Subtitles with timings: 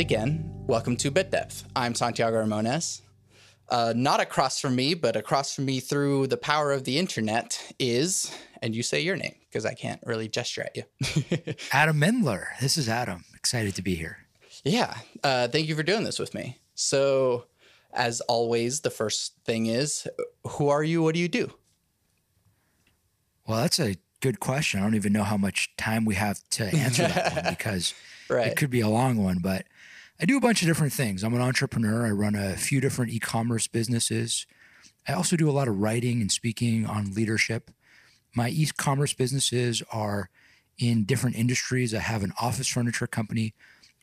[0.00, 1.68] And again, welcome to Bit Depth.
[1.76, 3.02] I'm Santiago Ramones.
[3.68, 7.74] Uh, not across from me, but across from me through the power of the internet
[7.78, 11.54] is, and you say your name because I can't really gesture at you.
[11.74, 12.46] Adam Mendler.
[12.62, 13.26] This is Adam.
[13.34, 14.16] Excited to be here.
[14.64, 14.94] Yeah.
[15.22, 16.56] Uh, thank you for doing this with me.
[16.74, 17.44] So,
[17.92, 20.08] as always, the first thing is
[20.46, 21.02] who are you?
[21.02, 21.52] What do you do?
[23.46, 24.80] Well, that's a good question.
[24.80, 27.92] I don't even know how much time we have to answer that one because
[28.30, 28.46] Right.
[28.46, 29.66] it could be a long one, but
[30.20, 31.24] I do a bunch of different things.
[31.24, 32.06] I'm an entrepreneur.
[32.06, 34.46] I run a few different e commerce businesses.
[35.08, 37.70] I also do a lot of writing and speaking on leadership.
[38.34, 40.28] My e commerce businesses are
[40.78, 41.94] in different industries.
[41.94, 43.54] I have an office furniture company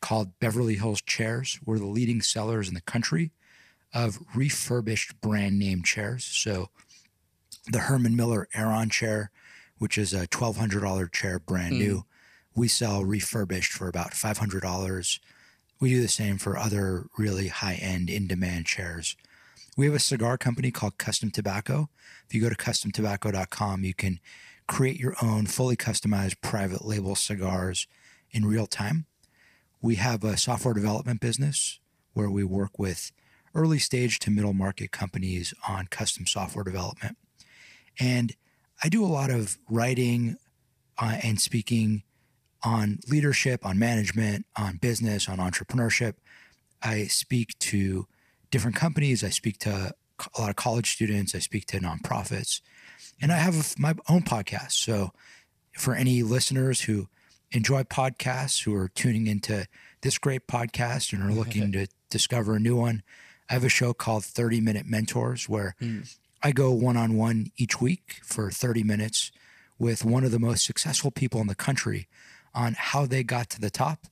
[0.01, 1.59] called Beverly Hills Chairs.
[1.65, 3.31] We're the leading sellers in the country
[3.93, 6.23] of refurbished brand name chairs.
[6.25, 6.69] So
[7.67, 9.31] the Herman Miller Aeron chair,
[9.77, 11.79] which is a $1,200 chair brand Mm.
[11.79, 12.05] new,
[12.55, 15.19] we sell refurbished for about $500.
[15.79, 19.15] We do the same for other really high end, in demand chairs.
[19.75, 21.89] We have a cigar company called Custom Tobacco.
[22.27, 24.19] If you go to customtobacco.com, you can
[24.67, 27.87] create your own fully customized private label cigars
[28.31, 29.05] in real time.
[29.81, 31.79] We have a software development business
[32.13, 33.11] where we work with
[33.53, 37.17] early stage to middle market companies on custom software development.
[37.99, 38.35] And
[38.83, 40.37] I do a lot of writing
[40.97, 42.03] uh, and speaking
[42.63, 46.13] on leadership, on management, on business, on entrepreneurship.
[46.81, 48.07] I speak to
[48.51, 49.23] different companies.
[49.23, 49.93] I speak to
[50.35, 51.35] a lot of college students.
[51.35, 52.61] I speak to nonprofits.
[53.21, 54.73] And I have my own podcast.
[54.73, 55.11] So
[55.73, 57.07] for any listeners who
[57.51, 59.67] enjoy podcasts, who are tuning into
[60.01, 63.03] this great podcast and are looking to discover a new one,
[63.49, 66.01] I have a show called 30 Minute Mentors where hmm.
[66.43, 69.31] I go one on one each week for 30 minutes
[69.79, 72.07] with one of the most successful people in the country
[72.57, 74.07] on how they got to the top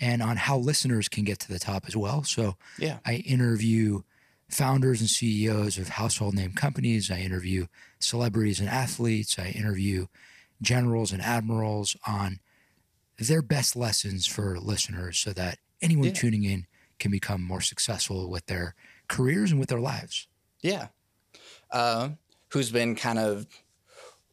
[0.00, 2.24] and on how listeners can get to the top as well.
[2.24, 2.98] So Yeah.
[3.04, 4.02] I interview
[4.48, 7.10] founders and CEOs of household name companies.
[7.10, 7.66] I interview
[7.98, 9.38] celebrities and athletes.
[9.38, 10.06] I interview
[10.62, 12.40] generals and admirals on
[13.18, 16.12] their best lessons for listeners so that anyone Yeah.
[16.14, 16.66] tuning in
[16.98, 18.74] can become more successful with their
[19.08, 20.26] careers and with their lives.
[20.62, 20.88] Yeah.
[21.70, 22.10] Uh,
[22.48, 23.46] who's been kind of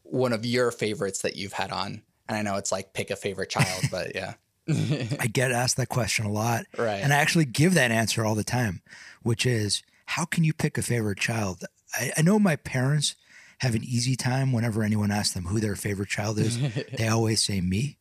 [0.03, 2.01] one of your favorites that you've had on?
[2.27, 4.33] And I know it's like pick a favorite child, but yeah.
[4.69, 6.65] I get asked that question a lot.
[6.77, 7.01] Right.
[7.01, 8.81] And I actually give that answer all the time,
[9.23, 11.63] which is how can you pick a favorite child?
[11.95, 13.15] I, I know my parents
[13.59, 16.59] have an easy time whenever anyone asks them who their favorite child is.
[16.97, 17.97] they always say me,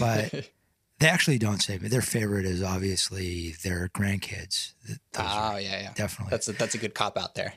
[0.00, 0.32] but
[0.98, 1.88] they actually don't say me.
[1.88, 4.72] Their favorite is obviously their grandkids.
[4.88, 5.92] Those Oh, yeah, yeah.
[5.94, 6.30] definitely.
[6.30, 7.54] That's a, that's a good cop out there.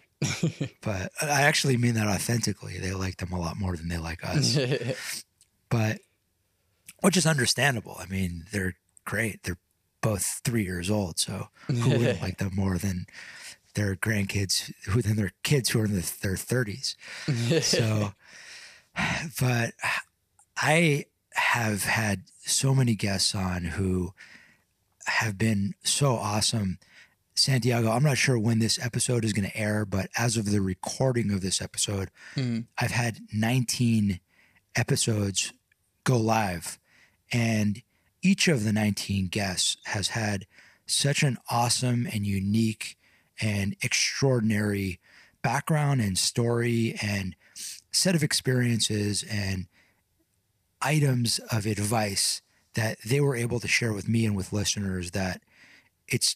[0.81, 2.79] but I actually mean that authentically.
[2.79, 4.57] They like them a lot more than they like us.
[5.75, 5.99] But
[7.01, 7.97] which is understandable.
[7.99, 9.43] I mean, they're great.
[9.43, 9.59] They're
[10.01, 13.07] both three years old, so who wouldn't like them more than
[13.73, 16.95] their grandkids, who than their kids who are in the, their thirties?
[17.61, 18.13] So,
[19.39, 19.73] but
[20.55, 24.13] I have had so many guests on who
[25.07, 26.79] have been so awesome.
[27.35, 30.61] Santiago, I'm not sure when this episode is going to air, but as of the
[30.61, 32.67] recording of this episode, Mm.
[32.77, 34.21] I've had 19
[34.77, 35.51] episodes
[36.05, 36.79] go live,
[37.31, 37.81] and
[38.21, 40.47] each of the 19 guests has had
[40.87, 42.97] such an awesome and unique
[43.41, 44.99] and extraordinary
[45.43, 47.35] background and story and
[47.91, 49.67] set of experiences and
[50.81, 52.41] items of advice
[52.75, 55.41] that they were able to share with me and with listeners that
[56.07, 56.35] it's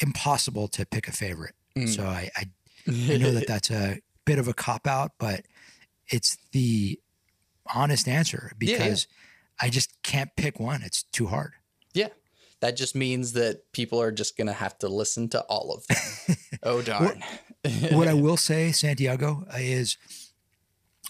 [0.00, 1.54] impossible to pick a favorite.
[1.76, 1.88] Mm.
[1.88, 2.44] So I, I
[2.88, 5.42] I know that that's a bit of a cop out, but
[6.08, 6.98] it's the
[7.74, 8.78] honest answer Yeah, yeah.
[8.78, 9.06] because
[9.60, 10.82] I just can't pick one.
[10.82, 11.52] It's too hard.
[11.94, 12.08] yeah.
[12.60, 15.86] That just means that people are just going to have to listen to all of
[15.86, 16.36] them.
[16.64, 17.22] oh, darn.
[17.92, 19.96] what I will say, Santiago, is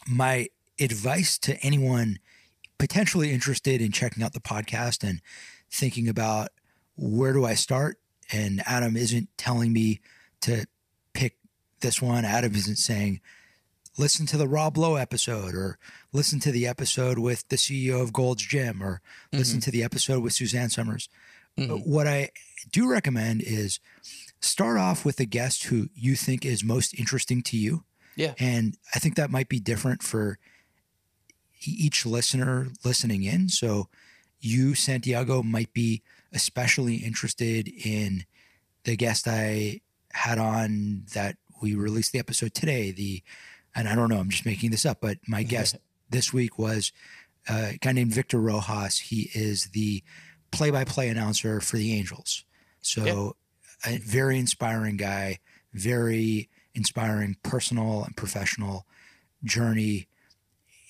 [0.07, 0.49] my
[0.79, 2.19] advice to anyone
[2.79, 5.23] potentially interested in checking out the podcast and
[5.71, 6.49] thinking about
[6.97, 7.99] where do I start.
[8.31, 10.01] And Adam isn't telling me
[10.43, 10.67] to
[11.15, 11.39] pick
[11.81, 12.27] this one.
[12.27, 13.23] Adam isn't saying,
[13.99, 15.79] listen to the Rob Lowe episode or
[16.13, 19.03] listen to the episode with the CEO of Gold's Gym or
[19.33, 21.09] listen to the episode with Suzanne Somers.
[21.59, 21.85] Mhm.
[21.85, 22.31] What I
[22.71, 23.81] do recommend is
[24.41, 27.85] start off with a guest who you think is most interesting to you.
[28.15, 28.35] Yeah.
[28.39, 30.39] And I think that might be different for
[31.61, 33.49] each listener listening in.
[33.49, 33.89] So
[34.41, 36.03] you, Santiago, might be
[36.33, 38.25] especially interested in
[38.85, 39.81] the guest I
[40.13, 42.93] had on that we released the episode today.
[42.93, 43.23] The
[43.79, 45.77] and I don't know, I'm just making this up, but my guest
[46.11, 46.93] this week was
[47.49, 48.99] uh, a guy named Victor Rojas.
[48.99, 50.03] He is the
[50.51, 52.45] play-by-play announcer for the Angels.
[52.81, 53.37] So,
[53.87, 55.39] a very inspiring guy,
[55.73, 58.87] very inspiring personal and professional
[59.45, 60.09] journey.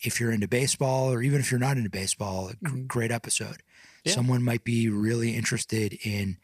[0.02, 2.86] If you're into baseball, or even if you're not into baseball, Mhm.
[2.86, 3.62] great episode.
[4.04, 4.14] Yeah.
[4.14, 6.38] Someone might be really interested in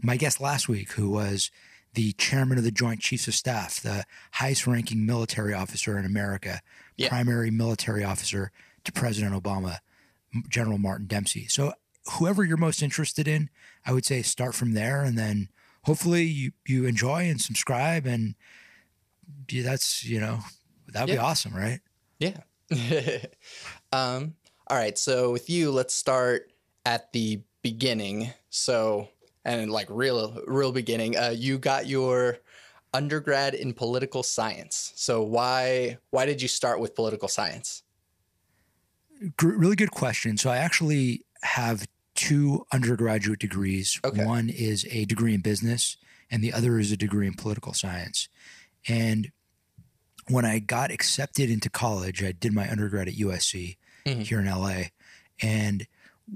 [0.00, 1.50] my guest last week, who was
[1.94, 6.60] the chairman of the Joint Chiefs of Staff, the highest ranking military officer in America,
[6.96, 7.08] Yeah.
[7.08, 8.52] primary military officer
[8.84, 9.78] to President Obama,
[10.48, 11.46] General Martin Dempsey.
[11.48, 11.72] So,
[12.18, 13.50] whoever you're most interested in,
[13.84, 15.48] I would say start from there and then
[15.82, 18.06] hopefully you, you enjoy and subscribe.
[18.06, 18.34] And
[19.48, 20.40] yeah, that's, you know,
[20.88, 21.80] that'd be awesome, right?
[22.18, 22.38] Yeah.
[23.92, 24.34] um,
[24.66, 24.96] all right.
[24.96, 26.52] So with you, let's start
[26.86, 28.30] at the beginning.
[28.48, 29.08] So
[29.44, 31.16] and like real, real beginning.
[31.16, 32.38] Uh, you got your
[32.92, 34.92] undergrad in political science.
[34.96, 37.82] So why why did you start with political science?
[39.42, 40.36] Really good question.
[40.38, 44.00] So, I actually have two undergraduate degrees.
[44.04, 44.24] Okay.
[44.24, 45.96] One is a degree in business,
[46.30, 48.28] and the other is a degree in political science.
[48.88, 49.30] And
[50.28, 53.76] when I got accepted into college, I did my undergrad at USC
[54.06, 54.22] Mhm.
[54.22, 54.90] here in LA.
[55.42, 55.86] And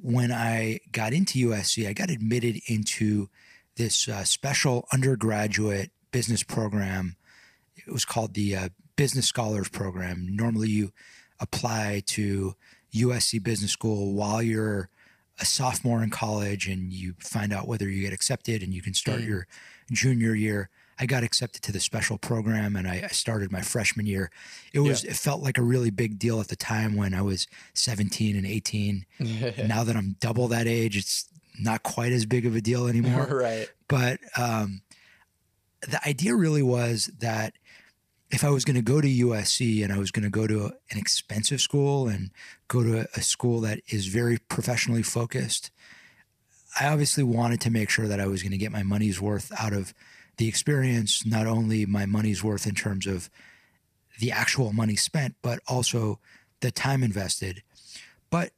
[0.03, 3.29] when I got into USC, I got admitted into
[3.77, 7.17] this uh, special undergraduate business program.
[7.77, 10.27] It was called the uh, Business Scholars Program.
[10.31, 10.93] Normally, you
[11.41, 12.55] apply to
[12.95, 14.89] USC Business School while you're
[15.41, 18.95] a sophomore in college and you find out whether you get accepted and you can
[18.95, 19.27] start Mm.
[19.27, 19.47] your
[19.91, 20.71] junior year.
[20.99, 24.31] I got accepted to the special program and I, I started my freshman year.
[24.73, 27.47] It was it felt like a really big deal at the time when I was
[27.75, 29.07] 17 and 18.
[29.67, 33.27] now that I'm double that age, it's not quite as big of a deal anymore
[33.31, 33.71] right.
[33.87, 34.83] but um,
[35.83, 37.55] the idea really was that
[38.31, 40.73] if I was going to go to USC and I was going to go to
[40.91, 42.31] an expensive school and
[42.67, 45.71] go to a school that is very professionally focused,
[46.81, 49.53] I obviously wanted to make sure that I was going to get my money's worth
[49.61, 49.95] out of
[50.37, 53.31] the experience, not only my money's worth in terms of
[54.21, 56.19] the actual money spent, but also
[56.61, 57.63] the time invested.
[58.31, 58.53] But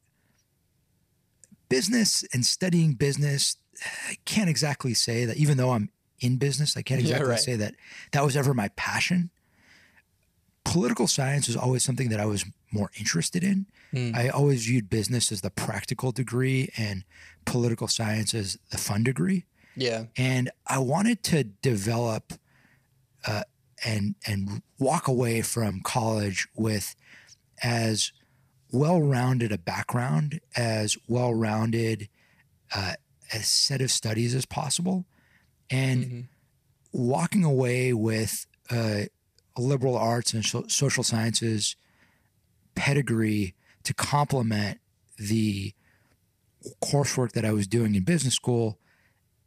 [1.68, 3.56] business and studying business,
[4.08, 5.90] I can't exactly say that, even though I'm
[6.20, 7.40] in business, I can't Yeah, exactly right.
[7.40, 7.74] say that
[8.12, 9.30] that was ever my passion.
[10.64, 13.66] Political science is always something that I was more interested in.
[13.92, 14.12] Hmm.
[14.14, 17.04] I always viewed business as the practical degree and
[17.44, 19.44] political science as the fun degree
[19.76, 20.04] Yeah.
[20.16, 22.32] and I wanted to develop
[23.26, 23.42] uh,
[23.84, 26.94] and and walk away from college with
[27.62, 28.12] as
[28.72, 32.08] well-rounded a background, as well-rounded
[32.74, 32.94] uh,
[33.32, 35.04] a set of studies as possible,
[35.70, 36.28] and Mhm.
[36.92, 39.02] walking away with uh,
[39.56, 41.76] a liberal arts and so- social sciences
[42.74, 44.80] pedigree to complement
[45.18, 45.72] the
[46.82, 48.78] coursework that I was doing in business school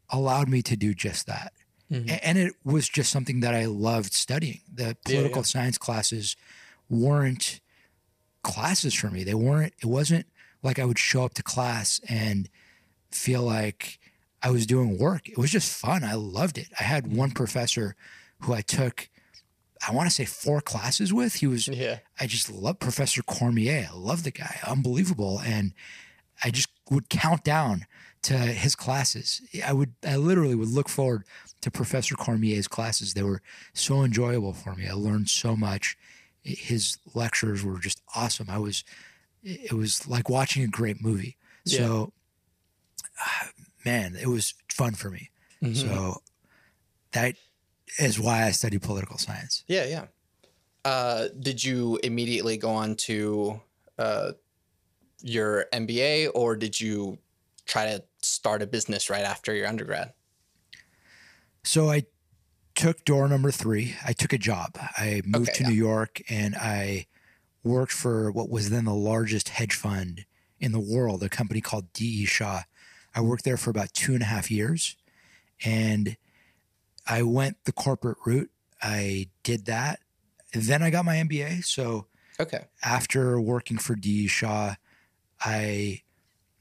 [0.09, 1.53] allowed me to do just that.
[1.91, 2.19] Mhm.
[2.23, 4.61] And it was just something that I loved studying.
[4.71, 5.45] The political yeah.
[5.45, 6.35] science classes
[6.89, 7.61] weren't
[8.44, 9.23] classes for me.
[9.23, 10.25] They weren't, it wasn't
[10.61, 12.50] like I would show up to class and
[13.11, 14.00] feel like
[14.41, 15.27] I was doing work.
[15.27, 16.03] It was just fun.
[16.03, 16.67] I loved it.
[16.79, 17.95] I had one professor
[18.41, 19.10] who I took,
[19.86, 21.36] I want to say four classes with.
[21.36, 22.00] He was Yeah.
[22.19, 23.89] I just love Professor Cormier.
[23.91, 25.41] I love the guy, unbelievable.
[25.43, 25.74] And
[26.43, 27.86] I just would count down
[28.23, 29.41] to his classes.
[29.65, 31.23] I would, I literally would look forward
[31.61, 33.13] to Professor Cormier's classes.
[33.13, 33.41] They were
[33.73, 34.88] so enjoyable for me.
[34.88, 35.97] I learned so much.
[36.41, 38.49] His lectures were just awesome.
[38.49, 38.83] I was,
[39.43, 41.38] it was like watching a great movie.
[41.65, 42.13] So,
[43.19, 43.49] ah,
[43.85, 45.29] man, it was fun for me.
[45.61, 45.75] Mhm.
[45.75, 46.21] So
[47.11, 47.35] that
[47.99, 49.63] is why I study political science.
[49.67, 50.05] Yeah, yeah.
[50.85, 53.61] Uh, did you immediately go on to
[53.97, 54.31] uh,
[55.21, 57.19] your MBA, or did you
[57.65, 60.13] try to start a business right after your undergrad?
[61.63, 62.03] So I
[62.75, 63.95] took door number three.
[64.05, 64.77] I took a job.
[64.97, 65.69] I moved Okay, to yeah.
[65.69, 67.07] New York and I
[67.63, 70.25] worked for what was then the largest hedge fund
[70.59, 72.25] in the world, a company called D.E.
[72.25, 72.63] Shaw.
[73.13, 74.95] I worked there for about two and a half years
[75.65, 76.15] and
[77.05, 78.51] I went the corporate route.
[78.81, 79.99] I did that.
[80.53, 81.65] Then I got my MBA.
[81.65, 82.07] So
[82.39, 82.65] Okay.
[82.83, 84.27] after working for D.
[84.27, 84.75] Shaw,
[85.41, 86.01] I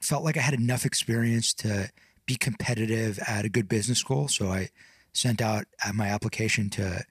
[0.00, 1.90] felt like I had enough experience to
[2.26, 4.28] be competitive at a good business school.
[4.28, 4.68] So I
[5.12, 7.04] sent out uh, my application to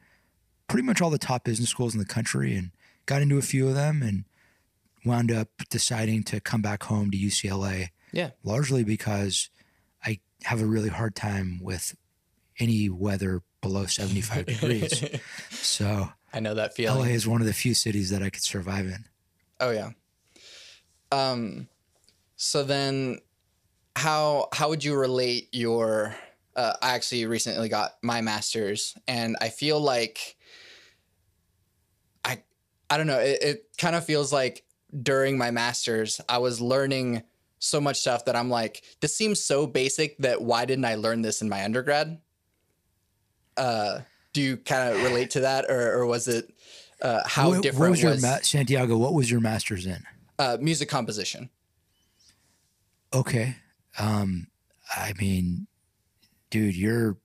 [0.67, 2.71] pretty much all the top business schools in the country and
[3.05, 4.25] got into a few of them and
[5.05, 7.89] wound up deciding to come back home to UCLA.
[8.11, 8.31] Yeah.
[8.43, 9.49] Largely because
[10.05, 11.95] I have a really hard time with
[12.59, 15.03] any weather below 75 degrees.
[15.51, 16.99] So I know that feeling.
[16.99, 19.05] LA is one of the few cities that I could survive in.
[19.59, 19.91] Oh yeah.
[21.11, 21.67] Um
[22.37, 23.19] so then
[23.95, 26.15] how how would you relate your?
[26.55, 30.37] Uh, I actually recently got my master's, and I feel like
[32.23, 32.41] I
[32.89, 33.19] I don't know.
[33.19, 34.63] It, it kind of feels like
[35.03, 37.23] during my master's, I was learning
[37.59, 41.23] so much stuff that I'm like, this seems so basic that why didn't I learn
[41.23, 42.19] this in my undergrad?
[43.57, 44.01] Uh,
[44.33, 46.53] do you kind of relate to that, or, or was it
[47.01, 48.97] uh, how what, different what was your was ma- Santiago?
[48.97, 50.03] What was your master's in?
[50.39, 51.49] uh, music composition?
[53.13, 53.55] Okay.
[53.99, 54.47] Um,
[54.95, 55.67] I mean,
[56.49, 57.17] dude, you're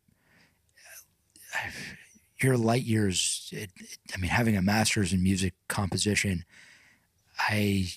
[2.41, 3.49] you're light years.
[3.53, 6.45] It, it- I mean, having a master's in music composition,
[7.39, 7.89] I,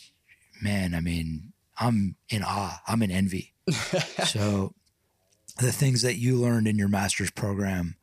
[0.61, 2.81] man, I mean, I'm in awe.
[2.87, 3.53] I'm in envy.
[4.25, 4.73] so,
[5.59, 7.95] the things that you learned in your master's program,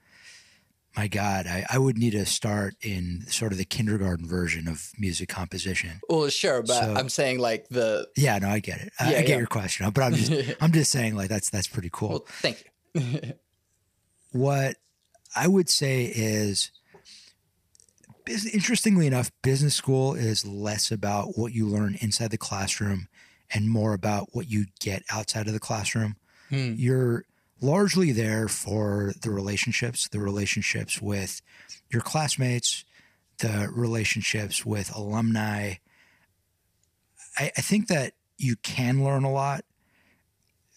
[0.96, 4.90] my God, I, I would need to start in sort of the kindergarten version of
[4.98, 6.00] music composition.
[6.08, 8.92] Well, sure, but So- I'm saying like the Yeah, no, I get it.
[9.00, 9.38] I, Yeah, I get yeah.
[9.38, 12.08] your question, but I'm just, I'm just saying, like that's that's pretty cool.
[12.10, 13.32] well, thank you.
[14.32, 14.76] what
[15.34, 16.70] I would say is,
[18.52, 23.08] interestingly enough, business school is less about what you learn inside the classroom
[23.54, 26.16] and more about what you get outside of the classroom.
[26.50, 26.74] Hmm.
[26.76, 27.24] You're
[27.62, 31.40] largely there for the relationships, the relationships with
[31.90, 32.84] your classmates,
[33.38, 35.74] the relationships with alumni.
[37.38, 39.64] I, I think that you can learn a lot.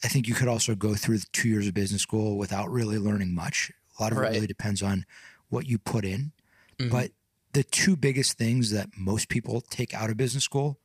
[0.03, 2.97] I think you could also go through the two years of business school without really
[2.99, 3.71] learning much.
[3.99, 4.31] A lot of Right.
[4.31, 5.05] it really depends on
[5.49, 6.31] what you put in.
[6.79, 6.91] Mhm.
[6.91, 7.11] But
[7.53, 10.79] the two biggest things that most people take out of business school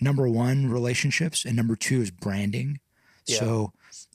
[0.00, 2.78] number one, relationships, and number two is branding.
[3.26, 3.40] Yeah.
[3.40, 3.72] So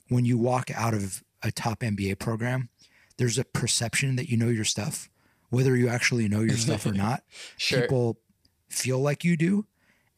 [0.10, 2.70] when you walk out of a top MBA program,
[3.18, 5.10] there's a perception that you know your stuff,
[5.50, 7.24] whether you actually know your stuff or not.
[7.58, 7.82] Sure.
[7.82, 8.18] People
[8.70, 9.66] feel like you do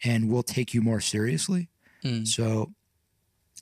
[0.03, 1.69] and will take you more seriously.
[2.03, 2.27] Mm.
[2.27, 2.73] So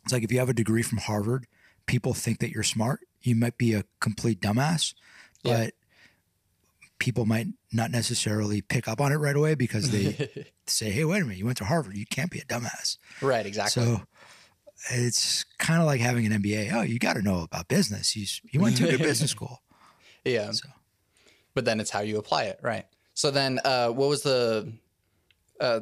[0.03, 1.47] it's like if you have a degree from Harvard,
[1.85, 3.01] people think that you're smart.
[3.21, 4.93] You might be a complete dumbass,
[5.43, 5.57] Yeah.
[5.65, 5.73] but
[6.99, 11.21] people might not necessarily pick up on it right away because they say, "Hey, wait
[11.21, 11.97] a minute, you went to Harvard.
[11.97, 13.83] You can't be a dumbass." right, exactly.
[13.83, 14.01] So
[14.91, 16.73] it's kind of like having an MBA.
[16.73, 18.15] Oh, you got to know about business.
[18.15, 19.61] You you went to a business school.
[20.25, 20.51] yeah.
[20.51, 20.69] So
[21.53, 22.85] But then it's how you apply it, right?
[23.13, 24.73] So then, uh, what was the?
[25.59, 25.81] Uh,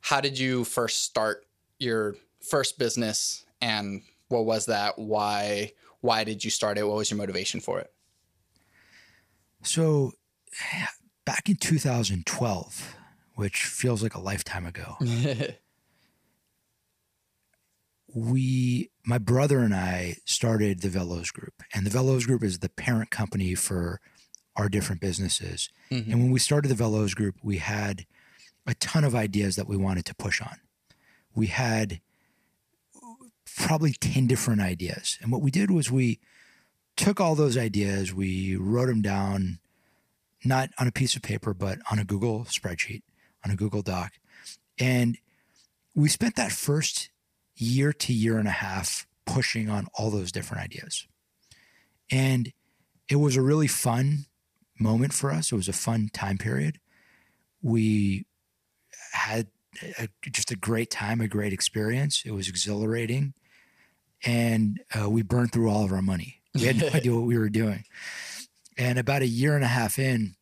[0.00, 1.46] how did you first start
[1.78, 2.14] your
[2.48, 4.98] first business, and what was that?
[4.98, 5.72] Why?
[6.00, 6.84] Why did you start it?
[6.86, 7.92] What was your motivation for it?
[9.62, 10.12] so
[11.24, 12.94] back in 2012,
[13.34, 14.96] which feels like a lifetime ago.
[18.14, 22.68] we my brother and I started the Veloz Group, and the Veloz Group is the
[22.68, 24.00] parent company for
[24.56, 25.70] our different businesses.
[25.90, 26.12] Mhm.
[26.12, 28.06] And when we started the Veloz Group, we had
[28.66, 30.58] a ton of ideas that we wanted to push on.
[31.34, 32.00] We had
[33.56, 35.18] probably 10 different ideas.
[35.20, 36.20] And what we did was we
[36.96, 39.60] took all those ideas, we wrote them down,
[40.44, 43.02] not on a piece of paper, but on a Google spreadsheet,
[43.44, 44.12] on a Google Doc.
[44.78, 45.18] And
[45.94, 47.10] we spent that first
[47.58, 51.06] year to year and a half pushing on all those different ideas.
[52.10, 52.52] And
[53.08, 54.26] it was a really fun
[54.78, 55.52] moment for us.
[55.52, 56.78] It was a fun time period.
[57.62, 58.26] We
[59.12, 59.48] had
[59.98, 62.22] a, just a great time, a great experience.
[62.24, 63.34] It was exhilarating.
[64.24, 66.40] And uh, we burned through all of our money.
[66.54, 67.84] We had no idea what we were doing.
[68.76, 70.36] And about a year and a half in,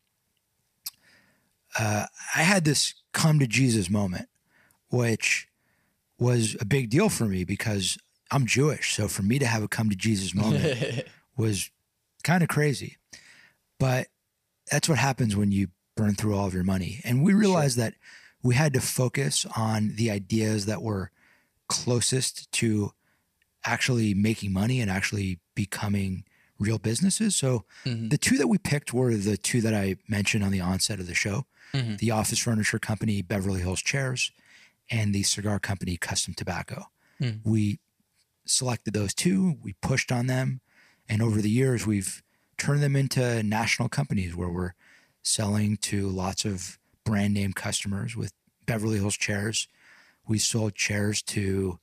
[1.77, 2.05] uh,
[2.35, 4.27] I had this come to Jesus moment,
[4.89, 5.47] which
[6.19, 7.97] was a big deal for me because
[8.31, 8.93] I'm Jewish.
[8.95, 11.03] So for me to have a come to Jesus moment
[11.35, 11.69] was
[12.23, 12.97] kind of crazy.
[13.79, 14.07] But
[14.71, 16.99] that's what happens when you burn through all of your money.
[17.03, 17.93] And we realized that
[18.43, 21.11] we had to focus on the ideas that were
[21.67, 22.91] closest to
[23.65, 26.23] actually making money and actually becoming
[26.59, 27.35] real businesses.
[27.35, 28.09] So Mhm.
[28.09, 31.07] the two that we picked were the two that I mentioned on the onset of
[31.07, 31.97] the show Mhm.
[31.99, 34.31] the office furniture company Beverly Hills Chairs
[34.89, 36.85] and the cigar company Custom Tobacco.
[37.21, 37.41] Mm.
[37.43, 37.79] We
[38.45, 40.61] selected those two, we pushed on them,
[41.09, 42.21] and over the years, we've
[42.57, 44.73] turned them into national companies where we're
[45.21, 48.33] selling to lots of brand name customers with
[48.65, 49.67] Beverly Hills Chairs.
[50.27, 51.79] We sold chairs to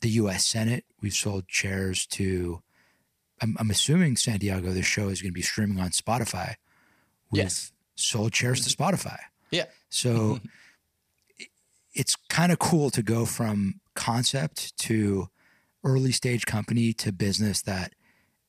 [0.00, 0.84] the US Senate.
[1.00, 2.62] We've sold chairs to,
[3.40, 6.54] I'm, I'm assuming Santiago, this show is going to be streaming on Spotify.
[7.30, 7.72] We've Yes.
[7.94, 9.18] sold chairs to Spotify.
[9.50, 9.66] Yeah.
[9.90, 10.40] So
[11.94, 15.28] it's kind of cool to go from concept to
[15.84, 17.92] early stage company to business that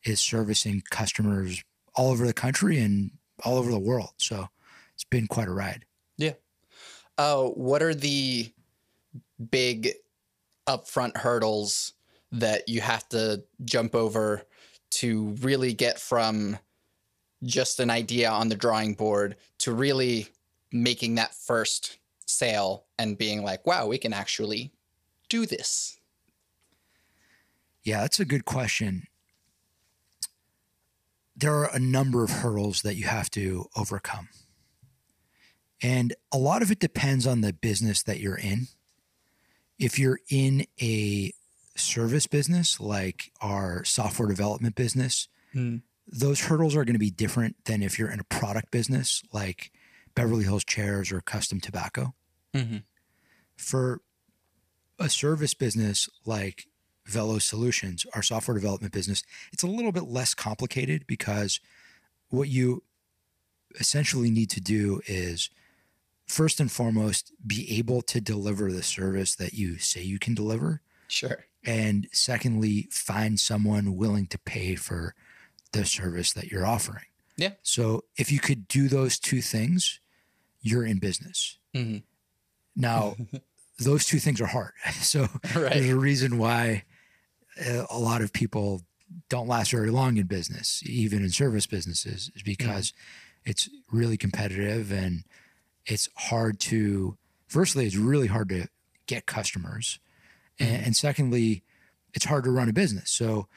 [0.04, 1.64] is servicing customers
[1.96, 3.12] all over the country and
[3.44, 4.12] all over the world.
[4.18, 4.48] So
[4.94, 5.86] it's been quite a ride.
[6.18, 6.34] Yeah.
[7.18, 8.52] Uh, what are the
[9.52, 9.90] big
[10.68, 11.94] upfront hurdles
[12.32, 14.44] that you have to jump over
[14.90, 16.58] to really get from
[17.44, 20.28] just an idea on the drawing board to really
[20.72, 21.98] making that first
[22.38, 24.72] sale and being like, wow, we can actually
[25.30, 25.98] do this?
[27.84, 29.08] Yeah, that's a good question.
[31.36, 34.30] There are a number of hurdles that you have to overcome.
[35.82, 38.68] And a lot of it depends on the business that you're in.
[39.78, 41.34] If you're in a
[41.76, 45.82] service business like our software development business, mm.
[46.08, 49.72] those hurdles are going to be different than if you're in a product business like
[50.16, 52.14] Beverly Hills Chairs or Custom Tobacco.
[52.54, 52.78] Mm-hmm.
[53.58, 54.02] For
[55.00, 56.68] a service business like
[57.10, 61.60] Veloz Solutions, our software development business, it's a little bit less complicated because
[62.30, 62.84] what you
[63.80, 65.50] essentially need to do is
[66.26, 70.82] first and foremost be able to deliver the service that you say you can deliver.
[71.08, 71.46] Sure.
[71.66, 75.16] And secondly, find someone willing to pay for
[75.72, 77.06] the service that you're offering.
[77.38, 77.52] Yeah.
[77.64, 80.00] So if you could do those two things,
[80.62, 81.58] you're in business.
[81.76, 81.98] Mm-hmm.
[82.76, 83.16] Now,
[83.80, 84.72] those two things are hard.
[85.02, 85.74] So right.
[85.74, 86.84] there's a reason why
[87.60, 88.82] uh, a lot of people
[89.30, 93.52] don't last very long in business, even in service businesses, is because mm-hmm.
[93.52, 95.24] it's really competitive and
[95.86, 97.18] it's hard to.
[97.48, 98.68] Firstly, it's really hard to
[99.06, 100.00] get customers,
[100.60, 100.74] mm-hmm.
[100.74, 101.64] and, and secondly,
[102.14, 103.12] it's hard to run a business.
[103.12, 103.48] So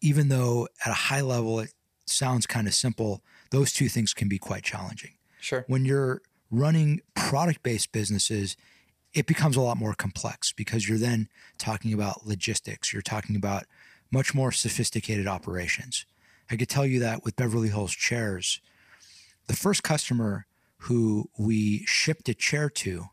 [0.00, 1.72] even though at a high level it
[2.06, 5.12] sounds kind of simple, those two things can be quite challenging.
[5.40, 5.64] Sure.
[5.68, 8.56] When you're running product based businesses,
[9.14, 11.28] it becomes a lot more complex because you're then
[11.58, 13.64] talking about logistics, you're talking about
[14.10, 16.06] much more sophisticated operations.
[16.50, 18.60] I could tell you that with Beverly Hills Chairs,
[19.46, 20.46] the first customer
[20.82, 23.06] who we shipped a chair to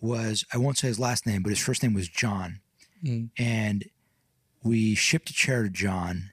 [0.00, 2.60] was, I won't say his last name, but his first name was John.
[3.04, 3.30] Mm.
[3.38, 3.84] And
[4.62, 6.32] we shipped a chair to John,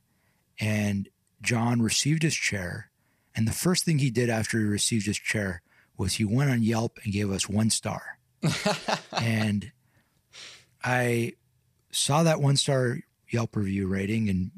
[0.60, 1.10] and
[1.42, 2.90] John received his chair.
[3.36, 5.62] And the first thing he did after he received his chair
[5.98, 8.20] was he went on Yelp and gave us one star.
[9.22, 9.72] and
[10.84, 11.34] I
[11.92, 14.30] saw that one star Yelp review rating.
[14.30, 14.52] And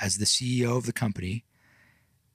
[0.00, 1.44] as the CEO of the company,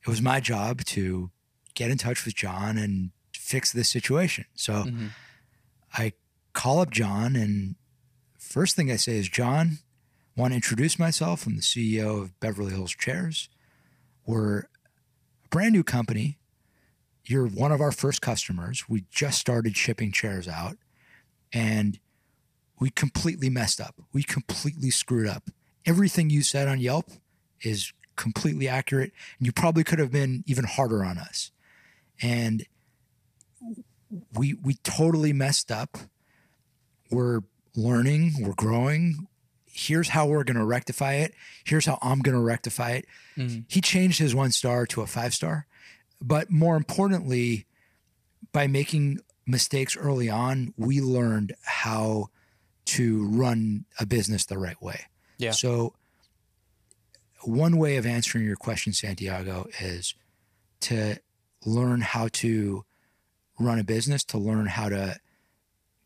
[0.01, 1.31] it was my job to
[1.73, 4.45] get in touch with John and fix this situation.
[4.55, 5.07] So mm-hmm.
[5.93, 6.13] I
[6.53, 7.75] call up John, and
[8.37, 9.79] first thing I say is, John,
[10.37, 11.45] I want to introduce myself.
[11.45, 13.49] I'm the CEO of Beverly Hills Chairs.
[14.25, 16.37] We're a brand new company
[17.25, 18.85] you're one of our first customers.
[18.89, 20.77] We just started shipping chairs out
[21.53, 21.99] and
[22.79, 23.95] we completely messed up.
[24.11, 25.49] We completely screwed up.
[25.85, 27.09] Everything you said on Yelp
[27.61, 29.11] is completely accurate.
[29.37, 31.51] And you probably could have been even harder on us.
[32.21, 32.65] And
[34.33, 35.97] we we totally messed up.
[37.09, 37.41] We're
[37.75, 39.27] learning, we're growing.
[39.65, 41.33] Here's how we're going to rectify it.
[41.63, 43.05] Here's how I'm going to rectify it.
[43.37, 43.61] Mm-hmm.
[43.67, 45.65] He changed his one star to a five star
[46.21, 47.65] but more importantly,
[48.51, 52.27] by making mistakes early on, we learned how
[52.85, 55.05] to run a business the right way.
[55.37, 55.51] Yeah.
[55.51, 55.95] So,
[57.43, 60.13] one way of answering your question, Santiago, is
[60.81, 61.17] to
[61.65, 62.85] learn how to
[63.59, 65.17] run a business, to learn how to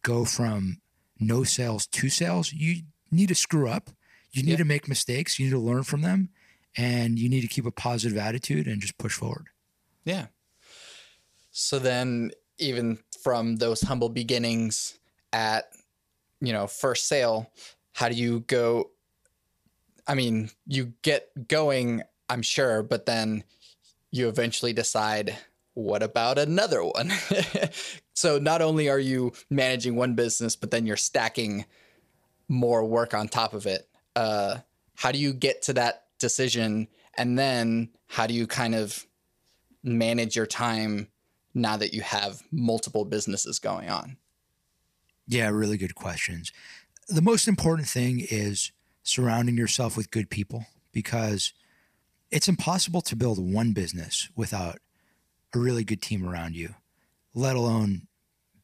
[0.01, 0.77] go from
[1.19, 2.53] no sales to sales.
[2.53, 3.89] You need to screw up.
[4.31, 4.57] You need yeah.
[4.57, 5.39] to make mistakes.
[5.39, 6.29] You need to learn from them.
[6.77, 9.47] And you need to keep a positive attitude and just push forward.
[10.05, 10.27] Yeah.
[11.51, 14.97] So then, even from those humble beginnings
[15.33, 15.65] at,
[16.39, 17.51] you know, first sale,
[17.93, 18.91] how do you go?
[20.07, 23.43] I mean, you get going, I'm sure, but then
[24.11, 25.35] you eventually decide,
[25.73, 27.11] what about another one?
[28.13, 31.65] so not only are you managing one business, but then you're stacking
[32.47, 33.87] more work on top of it.
[34.15, 34.57] Uh,
[34.95, 36.87] how do you get to that decision?
[37.17, 39.05] And then how do you kind of
[39.85, 41.07] manage your time
[41.53, 44.17] now that you have multiple businesses going on?
[45.27, 46.51] Yeah, really good questions.
[47.07, 48.71] The most important thing is
[49.03, 51.53] surrounding yourself with good people because
[52.31, 54.79] it's impossible to build one business without
[55.53, 56.75] a really good team around you,
[57.33, 58.07] let alone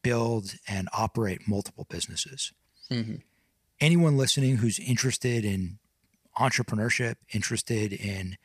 [0.02, 2.52] build and operate multiple businesses.
[2.90, 3.16] Mm-hmm.
[3.80, 5.78] Anyone listening who's interested in
[6.38, 8.36] entrepreneurship, interested in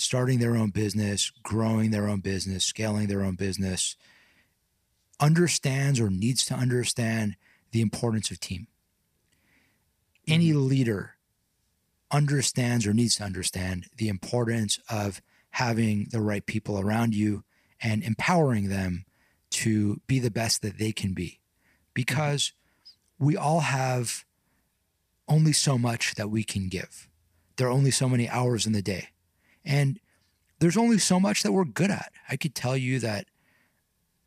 [0.00, 3.96] starting their own business, growing their own business, scaling their own business,
[5.20, 7.36] understands or needs to understand
[7.72, 8.66] the importance of team.
[10.26, 10.68] Any mm-hmm.
[10.68, 11.16] leader
[12.10, 17.44] understands or needs to understand the importance of having the right people around you
[17.82, 19.04] and empowering them
[19.50, 21.40] to be the best that they can be.
[21.92, 22.52] Because
[23.18, 24.24] we all have
[25.28, 27.06] only so much that we can give.
[27.56, 29.10] There are only so many hours in the day.
[29.64, 30.00] And
[30.58, 32.12] there's only so much that we're good at.
[32.28, 33.26] I could tell you that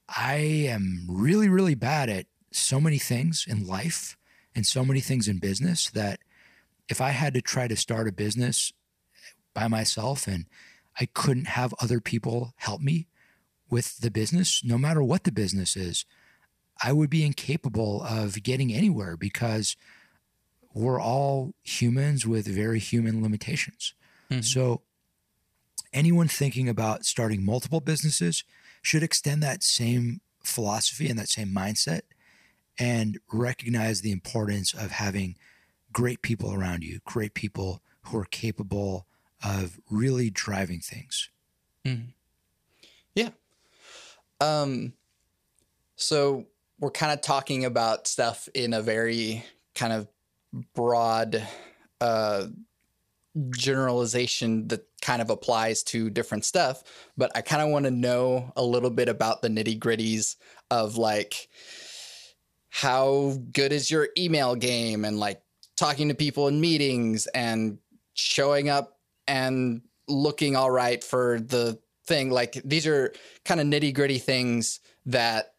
[0.07, 4.17] I am really, really bad at so many things in life
[4.55, 6.19] and so many things in business that
[6.89, 8.71] if I had to try to start a business
[9.53, 10.45] by myself and
[10.99, 13.07] I couldn't have other people help me
[13.69, 16.05] with the business, no matter what the business is,
[16.83, 19.75] I would be incapable of getting anywhere because
[20.73, 23.93] we're all humans with very human limitations.
[24.29, 24.41] Mm-hmm.
[24.41, 24.81] So,
[25.93, 28.43] anyone thinking about starting multiple businesses
[28.81, 32.01] should extend that same philosophy and that same mindset
[32.79, 35.35] and recognize the importance of having
[35.91, 39.05] great people around you, great people who are capable
[39.43, 41.29] of really driving things.
[41.85, 42.09] Mm-hmm.
[43.15, 43.29] Yeah.
[44.41, 44.93] Um,
[45.95, 46.47] so
[46.79, 50.07] we're kind of talking about stuff in a very kind of
[50.73, 51.45] broad
[52.01, 52.47] uh,
[53.51, 56.83] generalization that kind of applies to different stuff.
[57.17, 60.35] But I kind of want to know a little bit about the nitty gritties
[60.69, 61.49] of like
[62.69, 65.41] how good is your email game and like
[65.75, 67.77] talking to people in meetings and
[68.13, 72.29] showing up and looking all right for the thing.
[72.29, 73.13] Like these are
[73.45, 75.53] kind of nitty gritty things that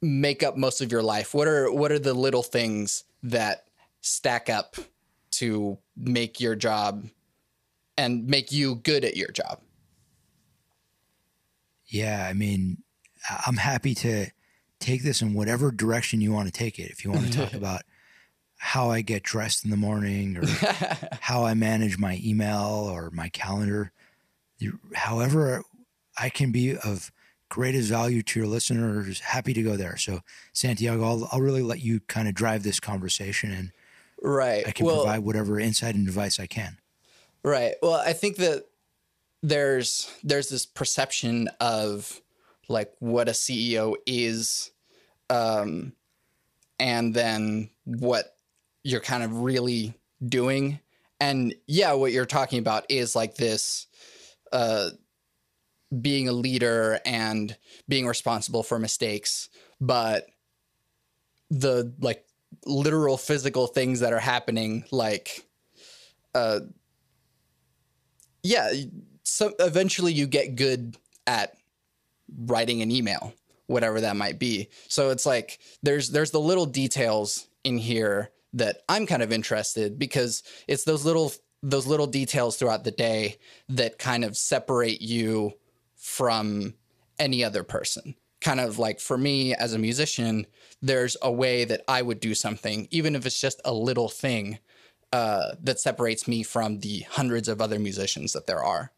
[0.00, 1.34] make up most of your life.
[1.34, 3.66] What are what are the little things that
[4.00, 4.76] stack up
[5.32, 7.04] to make your job
[7.96, 9.60] and make you good at your job?
[11.86, 12.78] Yeah, I mean,
[13.46, 14.26] I'm happy to
[14.80, 16.90] take this in whatever direction you want to take it.
[16.90, 17.82] If you want to talk about
[18.58, 20.46] how I get dressed in the morning or
[21.20, 23.90] how I manage my email or my calendar.
[24.94, 25.64] However,
[26.16, 27.10] I can be of
[27.48, 29.96] greatest value to your listeners, happy to go there.
[29.96, 30.20] So,
[30.52, 33.72] Santiago, I'll, I'll really let you kind of drive this conversation and
[34.22, 34.66] right.
[34.66, 36.78] I can well, provide whatever insight and advice I can.
[37.44, 37.74] Right.
[37.82, 38.64] Well, I think that
[39.42, 42.20] there's there's this perception of
[42.68, 44.70] like what a CEO is
[45.28, 45.92] um
[46.78, 48.36] and then what
[48.84, 49.94] you're kind of really
[50.26, 50.80] doing.
[51.20, 53.86] And yeah, what you're talking about is like this
[54.52, 54.90] uh,
[56.00, 57.56] being a leader and
[57.88, 59.48] being responsible for mistakes,
[59.80, 60.26] but
[61.50, 62.24] the like
[62.66, 65.44] literal physical things that are happening, like,
[66.34, 66.60] uh,
[68.42, 68.72] yeah,
[69.22, 70.96] so eventually you get good
[71.26, 71.54] at
[72.46, 73.32] writing an email,
[73.66, 74.68] whatever that might be.
[74.88, 79.98] So it's like there's there's the little details in here that I'm kind of interested
[79.98, 85.52] because it's those little those little details throughout the day that kind of separate you
[85.96, 86.74] from
[87.18, 88.16] any other person.
[88.42, 90.46] Kind of like for me as a musician,
[90.82, 94.58] there's a way that I would do something, even if it's just a little thing
[95.12, 98.92] uh, that separates me from the hundreds of other musicians that there are.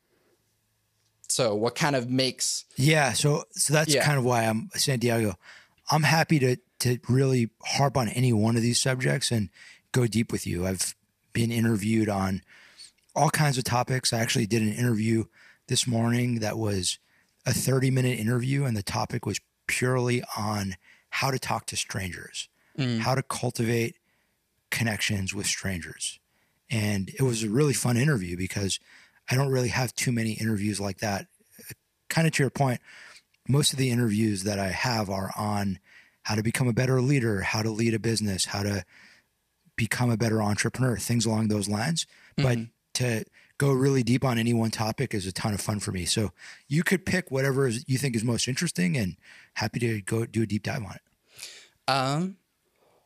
[1.29, 2.65] So, what kind of makes?
[2.77, 4.05] Yeah, so so that's yeah.
[4.05, 5.37] kind of why I'm Santiago.
[5.91, 9.49] I'm happy to to really harp on any one of these subjects and
[9.93, 10.67] go deep with you.
[10.67, 10.95] I've
[11.33, 12.43] been interviewed on
[13.15, 14.13] all kinds of topics.
[14.13, 15.25] I actually did an interview
[15.67, 16.99] this morning that was
[17.47, 20.77] a 30 minute interview, and the topic was purely on
[21.11, 22.99] how to talk to strangers, mm.
[22.99, 23.97] how to cultivate
[24.71, 26.19] connections with strangers.
[26.71, 28.81] And it was a really fun interview because
[29.31, 31.27] I don't really have too many interviews like that.
[32.09, 32.81] Kind of to your point,
[33.49, 35.79] most of the interviews that I have are on
[36.23, 38.85] how to become a better leader, how to lead a business, how to
[39.77, 42.07] become a better entrepreneur, things along those lines.
[42.37, 42.49] Mm-hmm.
[42.49, 43.25] But to
[43.59, 46.05] go really deep on any one topic is a ton of fun for me.
[46.05, 46.33] So
[46.69, 49.17] you could pick whatever you think is most interesting and
[49.55, 51.03] happy to go do a deep dive on it.
[51.87, 52.37] Um,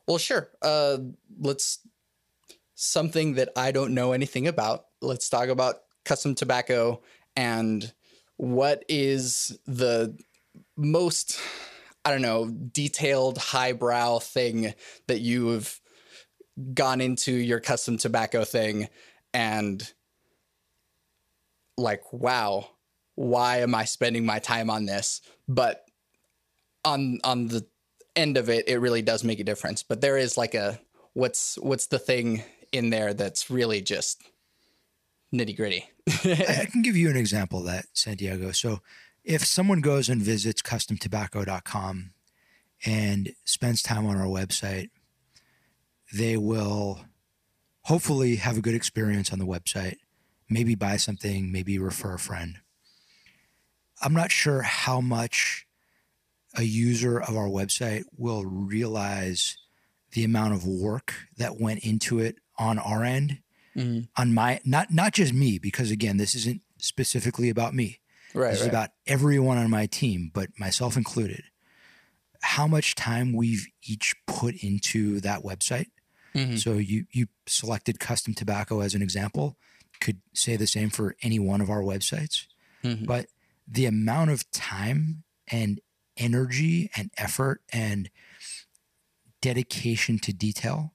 [0.06, 0.50] well, sure.
[0.62, 0.98] Uh,
[1.40, 1.80] let's
[2.74, 4.86] something that I don't know anything about.
[5.02, 7.02] Let's talk about custom tobacco
[7.36, 7.92] and
[8.36, 10.16] what is the
[10.76, 11.38] most
[12.04, 14.72] I don't know, detailed highbrow thing
[15.08, 15.78] that you have
[16.72, 18.88] gone into your custom tobacco thing
[19.34, 19.92] and
[21.78, 22.68] like, wow,
[23.14, 25.20] why am I spending my time on this?
[25.48, 25.84] But
[26.84, 27.66] on on the
[28.16, 29.82] end of it, it really does make a difference.
[29.82, 30.80] But there is like a
[31.14, 34.22] what's what's the thing in there that's really just
[35.34, 35.88] nitty gritty.
[36.24, 38.52] I can give you an example of that, Santiago.
[38.52, 38.80] So
[39.24, 42.12] if someone goes and visits customtobacco.com
[42.86, 44.90] and spends time on our website,
[46.12, 47.00] they will
[47.82, 49.96] hopefully have a good experience on the website,
[50.48, 52.58] maybe buy something, maybe refer a friend.
[54.00, 55.66] I'm not sure how much
[56.56, 59.56] a user of our website will realize
[60.12, 63.40] the amount of work that went into it on our end,
[63.76, 64.08] Mhm.
[64.16, 68.00] on my not not just me, because again, this isn't specifically about me.
[68.34, 68.52] Right.
[68.52, 71.44] This is about everyone on my team, but myself included.
[72.40, 75.90] How much time we've each put into that website.
[76.34, 76.58] Mhm.
[76.58, 79.58] So you you selected custom tobacco as an example.
[80.00, 82.46] Could say the same for any one of our websites.
[82.82, 83.06] Mhm.
[83.06, 83.28] But
[83.66, 85.80] the amount of time and
[86.16, 88.10] energy and effort and
[89.40, 90.94] dedication to detail,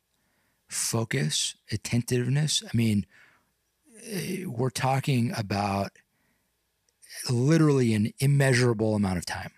[0.67, 2.63] focus, attentiveness.
[2.63, 3.05] I mean,
[4.03, 5.91] eh, we're talking about
[7.29, 9.51] literally an immeasurable amount of time.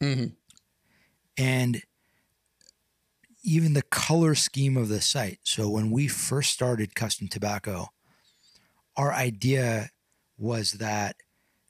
[0.00, 0.36] Mhm.
[1.36, 1.82] And
[3.42, 5.38] even the color scheme of the site.
[5.44, 7.92] So when we first started Custom Tobacco,
[8.96, 9.90] our idea
[10.38, 11.16] was that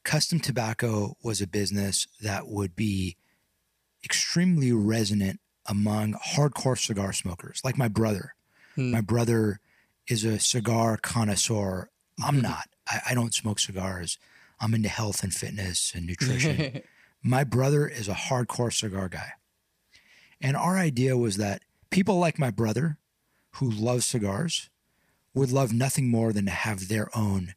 [0.04, 3.16] Custom Tobacco was a business that would be
[4.04, 8.34] extremely resonant among hardcore cigar smokers, like my brother.
[8.74, 8.90] Hmm.
[8.90, 9.60] My brother
[10.06, 11.88] is a cigar connoisseur.
[12.22, 12.42] I'm Mhm.
[12.42, 12.68] not.
[12.86, 14.18] I, I don't smoke cigars.
[14.60, 16.82] I'm into health and fitness and nutrition
[17.22, 19.32] my brother is a hardcore cigar guy.
[20.40, 22.98] And our idea was that people like my brother
[23.54, 24.68] who love cigars
[25.34, 27.54] would love nothing more than to have their own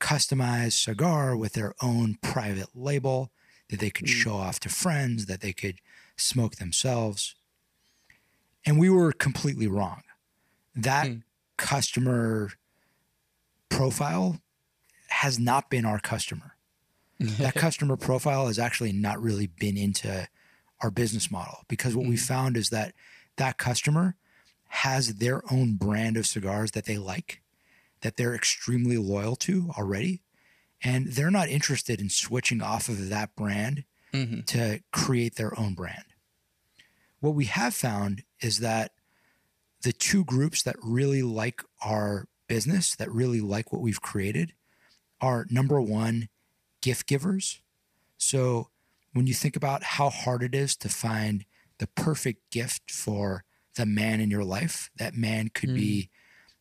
[0.00, 3.30] customized cigar with their own private label
[3.68, 4.10] that they could Mm.
[4.10, 5.80] show off to friends, that they could
[6.16, 7.34] smoke themselves.
[8.64, 10.02] And we were completely wrong.
[10.74, 11.22] That Mm.
[11.56, 12.52] customer
[13.68, 14.40] profile
[15.08, 16.56] has not been our customer
[17.38, 20.28] that customer profile has actually not really been into
[20.80, 22.26] our business model because what we Mhm.
[22.26, 22.94] found is that
[23.36, 24.16] that customer
[24.72, 27.42] has their own brand of cigars that they like
[28.00, 30.22] that they're extremely loyal to already
[30.82, 34.44] and they're not interested in switching off of that brand Mhm.
[34.46, 36.04] to create their own brand
[37.20, 38.92] what we have found is that
[39.82, 44.54] the two groups that really like our business that really like what we've created
[45.20, 46.28] are number one
[46.80, 47.60] gift givers.
[48.16, 48.70] So
[49.12, 51.44] when you think about how hard it is to find
[51.78, 53.44] the perfect gift for
[53.76, 56.10] the man in your life, that man could be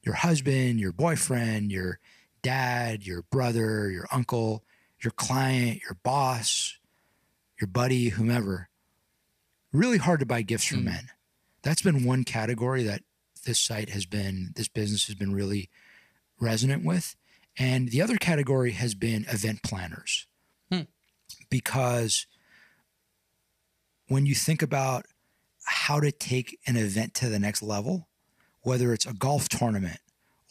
[0.04, 2.00] your husband, your boyfriend, your
[2.42, 4.64] dad, your brother, your uncle,
[5.04, 6.78] your client, your boss,
[7.60, 8.70] your buddy, whomever.
[9.74, 10.84] Really hard to buy gifts for Mm.
[10.86, 11.10] men.
[11.62, 13.04] That's been one category that
[13.44, 15.70] this site has been, this business has been really
[16.40, 17.16] resonant with.
[17.58, 20.28] And the other category has been event planners.
[20.72, 20.84] Hmm.
[21.50, 22.26] Because
[24.08, 25.06] when you think about
[25.70, 28.08] how to take an event to the next level,
[28.62, 30.00] whether it's a golf tournament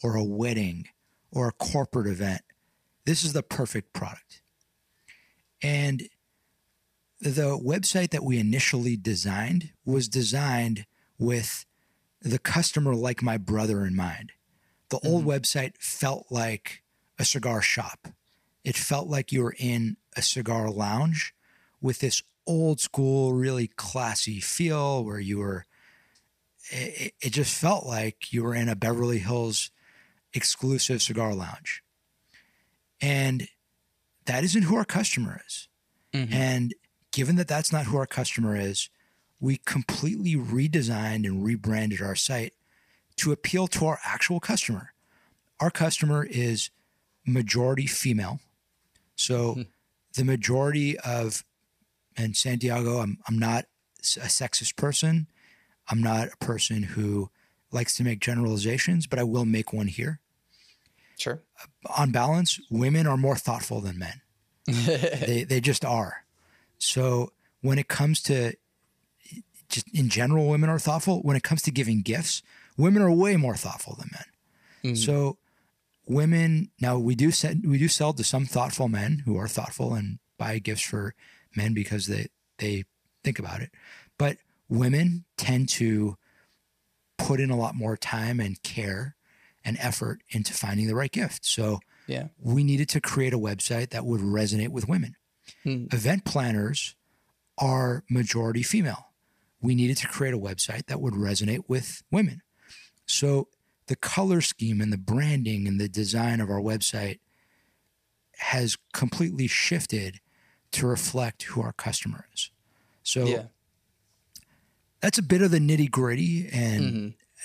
[0.03, 0.87] or a wedding
[1.31, 2.41] or a corporate event,
[3.05, 4.41] this is the perfect product.
[5.61, 6.03] And
[7.19, 10.85] the website that we initially designed was designed
[11.17, 11.65] with
[12.21, 14.31] the customer like my brother in mind.
[14.89, 15.31] The old mm-hmm.
[15.31, 16.81] website felt like
[17.17, 18.07] a cigar shop.
[18.63, 21.33] It felt like you were in a cigar lounge
[21.81, 25.65] with this old school, really classy feel where you were,
[26.71, 29.71] it, it just felt like you were in a Beverly Hills
[30.33, 31.83] exclusive cigar lounge.
[33.01, 33.47] And
[34.25, 35.67] that isn't who our customer is.
[36.13, 36.33] Mhm.
[36.33, 36.75] And
[37.11, 38.89] given that that's not who our customer is,
[39.39, 42.53] we completely redesigned and rebranded our site
[43.17, 44.93] to appeal to our actual customer.
[45.59, 46.71] Our customer is
[47.25, 48.39] majority female.
[49.15, 49.61] So Hmm.
[50.13, 51.43] the majority of,
[52.19, 53.65] and Santiago, I'm, I'm not
[54.01, 55.27] a sexist person.
[55.89, 57.29] I'm not a person who
[57.71, 60.19] likes to make generalizations, but I will make one here.
[61.17, 61.41] Sure.
[61.97, 64.21] On balance, women are more thoughtful than men
[64.65, 66.23] they they just are.
[66.77, 68.53] So when it comes to
[69.69, 71.21] just in general, women are thoughtful.
[71.21, 72.41] When it comes to giving gifts,
[72.77, 74.93] women are way more thoughtful than men.
[74.93, 74.97] Mhm.
[74.97, 75.37] So
[76.05, 79.93] women now we do send, we do sell to some thoughtful men who are thoughtful
[79.93, 81.15] and buy gifts for
[81.55, 82.83] men because they they
[83.23, 83.71] think about it.
[84.17, 86.15] But women tend to
[87.17, 89.15] put in a lot more time and care
[89.65, 91.45] and effort into finding the right gift.
[91.45, 92.27] So yeah.
[92.39, 95.15] we needed to create a website that would resonate with women.
[95.63, 95.85] Hmm.
[95.91, 96.95] Event planners
[97.57, 99.07] are majority female.
[99.61, 102.41] We needed to create a website that would resonate with women.
[103.05, 103.49] So
[103.87, 107.19] the color scheme and the branding and the design of our website
[108.37, 110.19] has completely shifted
[110.71, 112.51] to reflect who our customer is.
[113.03, 113.43] So yeah.
[115.01, 116.83] that's a bit of the nitty gritty and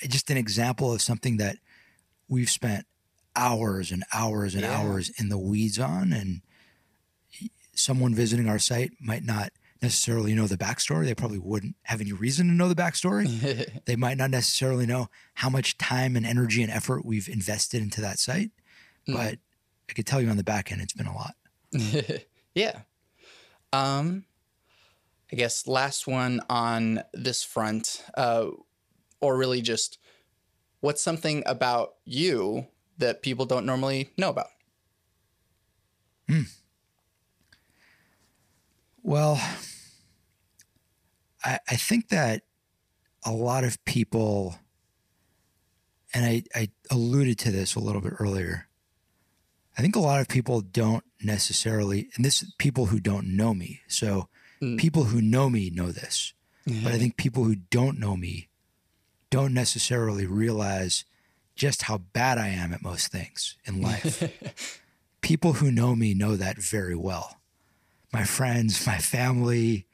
[0.02, 0.08] Mhm.
[0.08, 1.56] just an example of something that
[2.28, 2.86] we've spent
[3.36, 4.78] hours and hours and Yeah.
[4.78, 6.42] hours in the weeds on and
[7.74, 11.04] someone visiting our site might not necessarily know the backstory.
[11.04, 13.26] They probably wouldn't have any reason to know the backstory.
[13.84, 18.00] they might not necessarily know how much time and energy and effort we've invested into
[18.00, 18.50] that site.
[19.08, 19.14] Mm.
[19.14, 19.38] But
[19.88, 21.34] I could tell you on the back end, it's been a lot.
[22.54, 22.82] yeah.
[23.74, 24.24] Um,
[25.32, 28.46] I guess last one on this front, uh,
[29.20, 29.98] or really just
[30.78, 34.46] what's something about you that people don't normally know about?
[39.02, 39.40] Well,
[41.44, 42.44] I, I think that
[43.26, 44.56] a lot of people,
[46.14, 48.68] and I, I alluded to this a little bit earlier.
[49.76, 53.80] I think a lot of people don't necessarily, and this people who don't know me.
[53.88, 54.28] So
[54.62, 54.78] Mm.
[54.78, 56.32] people who know me know this,
[56.64, 58.48] but I think people who don't know me
[59.30, 61.04] don't necessarily realize
[61.56, 64.22] just how bad I am at most things in life.
[65.20, 67.40] people who know me know that very well.
[68.12, 69.86] My friends, my family,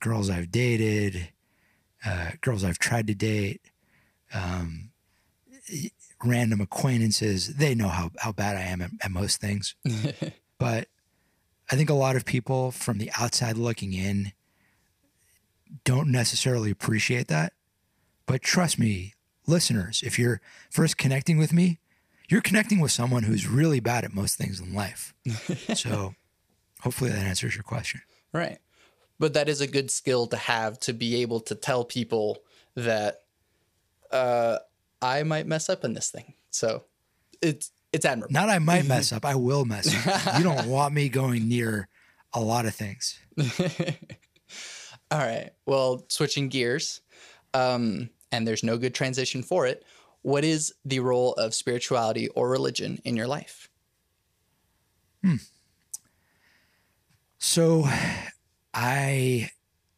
[0.00, 1.28] girls I've dated,
[2.06, 3.60] uh, girls I've tried to date,
[4.32, 4.90] um,
[6.24, 9.74] random acquaintances, they know how, how bad I am at, at most things.
[10.58, 10.88] but
[11.70, 14.32] I think a lot of people from the outside looking in
[15.84, 17.52] don't necessarily appreciate that.
[18.26, 19.14] But trust me,
[19.46, 21.78] listeners, if you're first connecting with me,
[22.28, 25.14] you're connecting with someone who's really bad at most things in life.
[25.74, 26.14] so
[26.80, 28.00] hopefully that answers your question.
[28.32, 28.58] Right.
[29.18, 32.38] But that is a good skill to have to be able to tell people
[32.74, 33.22] that
[34.10, 34.58] uh,
[35.04, 36.34] I might mess up in this thing.
[36.50, 36.84] So
[37.42, 38.32] it's it's admirable.
[38.32, 40.38] Not I might mess up, I will mess up.
[40.38, 41.88] You don't want me going near
[42.32, 43.18] a lot of things.
[45.10, 45.50] All right.
[45.66, 47.00] Well, switching gears,
[47.52, 49.84] um, and there's no good transition for it.
[50.22, 53.68] What is the role of spirituality or religion in your life?
[55.22, 55.36] Hmm.
[57.38, 57.84] So
[58.72, 59.50] I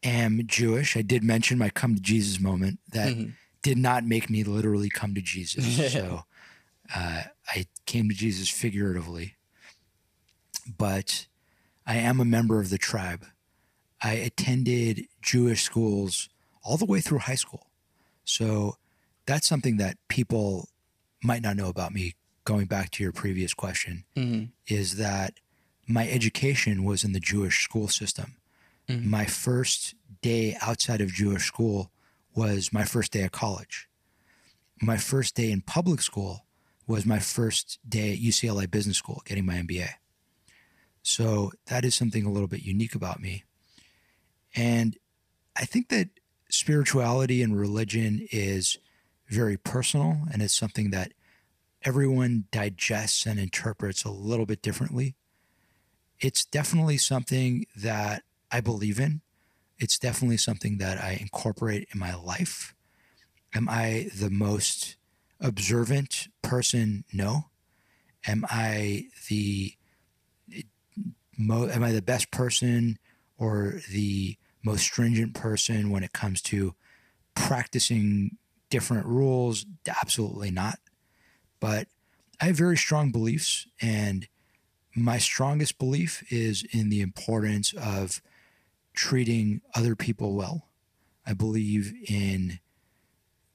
[0.03, 0.97] am Jewish.
[0.97, 3.33] I did mention my come to Jesus moment that Mhm.
[3.67, 5.91] Did not make me literally come to Jesus.
[5.93, 6.23] so
[6.95, 9.35] uh, I came to Jesus figuratively.
[10.77, 11.27] But
[11.85, 13.25] I am a member of the tribe.
[14.01, 16.29] I attended Jewish schools
[16.63, 17.67] all the way through high school.
[18.23, 18.75] So
[19.25, 20.69] that's something that people
[21.21, 22.15] might not know about me.
[22.45, 24.51] Going back to your previous question, Mhm.
[24.67, 25.33] is that
[25.85, 28.35] my education was in the Jewish school system.
[28.87, 29.03] Mhm.
[29.05, 31.91] My first day outside of Jewish school
[32.37, 33.89] was my first day at college.
[34.79, 36.45] My first day in public school
[36.85, 39.89] was my first day at UCLA Business School getting my MBA.
[41.01, 43.43] So that is something a little bit unique about me.
[44.55, 44.97] And
[45.57, 46.09] I think that
[46.49, 48.77] spirituality and religion is
[49.27, 51.13] very personal and it's something that
[51.83, 55.15] everyone digests and interprets a little bit differently.
[56.19, 59.21] It's definitely something that I believe in.
[59.79, 62.73] It's definitely something that I incorporate in my life.
[63.53, 64.95] Am I the most
[65.39, 67.03] observant person?
[67.13, 67.49] No.
[68.25, 69.75] Am I the
[71.37, 72.97] mo- am I the best person
[73.37, 76.73] or the most stringent person when it comes to
[77.35, 78.37] practicing
[78.69, 79.65] different rules?
[79.87, 80.79] Absolutely not.
[81.59, 81.87] But
[82.41, 84.27] I have very strong beliefs, and
[84.95, 88.21] my strongest belief is in the importance of
[88.97, 90.67] treating other people well.
[91.25, 92.59] I believe in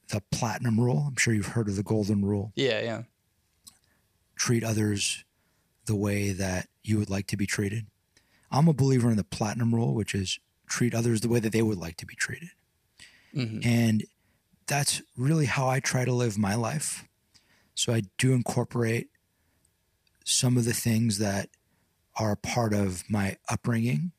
[0.08, 1.06] the platinum rule.
[1.08, 2.52] I'm sure you've heard of the golden rule.
[2.54, 3.02] Yeah, yeah.
[4.36, 5.24] Treat others
[5.86, 7.86] the way that you would like to be treated.
[8.50, 11.62] I'm a believer in the platinum rule, which is treat others the way that they
[11.62, 12.50] would like to be treated.
[13.34, 14.04] hmm And
[14.66, 17.04] that's really how I try to live my life.
[17.74, 19.08] So I do incorporate
[20.24, 21.48] some of the things that
[22.16, 24.12] are part of my upbringing,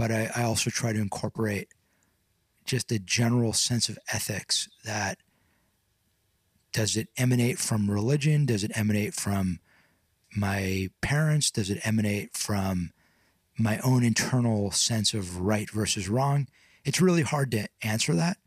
[0.00, 1.68] but I, I also try to incorporate
[2.64, 5.18] just a general sense of ethics that
[6.72, 8.46] does it emanate from religion?
[8.46, 9.60] Does it emanate from
[10.34, 11.50] my parents?
[11.50, 12.92] Does it emanate from
[13.58, 16.48] my own internal sense of right versus wrong?
[16.82, 18.38] It's really hard to answer that,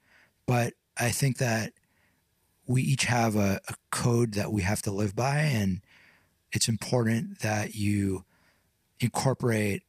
[0.47, 1.73] but I think that
[2.65, 5.81] we each have a, a code that we have to live by, and
[6.51, 8.25] it's important that you
[8.99, 9.83] incorporate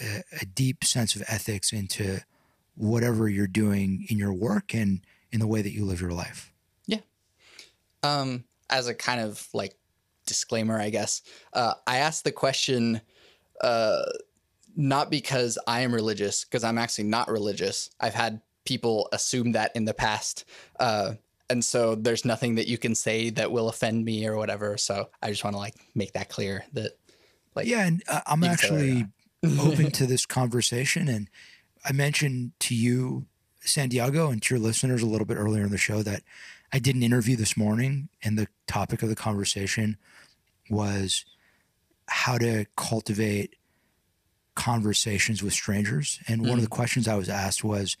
[0.00, 2.20] a, a deep sense of ethics into
[2.76, 5.00] whatever you're doing in your work and
[5.32, 6.52] in the way that you live your life.
[6.86, 7.00] Yeah.
[8.02, 9.74] Um, as a kind of like
[10.26, 11.22] disclaimer, I guess,
[11.52, 13.00] uh, I asked the question
[13.60, 14.02] uh,
[14.76, 17.90] not because I am religious, because I'm actually not religious.
[17.98, 20.44] I've had people assume that in the past.
[20.78, 21.14] Uh,
[21.48, 24.76] and so there's nothing that you can say that will offend me or whatever.
[24.76, 26.98] So I just want to like make that clear that
[27.54, 29.06] like Yeah, and uh, I'm You can say actually.
[29.44, 31.28] Open to this conversation, and
[31.84, 33.26] I mentioned to you,
[33.60, 36.22] Santiago, and to your listeners a little bit earlier in the show that
[36.72, 39.96] I did an interview this morning, and the topic of the conversation
[40.68, 41.24] was
[42.08, 43.56] how to cultivate
[44.54, 46.18] conversations with strangers.
[46.26, 46.70] And one of the mm.
[46.70, 47.96] questions I was asked was,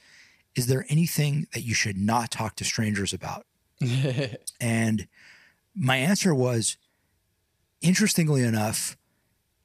[0.54, 3.46] Is there anything that you should not talk to strangers about?
[4.60, 5.06] and
[5.74, 6.78] my answer was,
[7.80, 8.96] interestingly enough,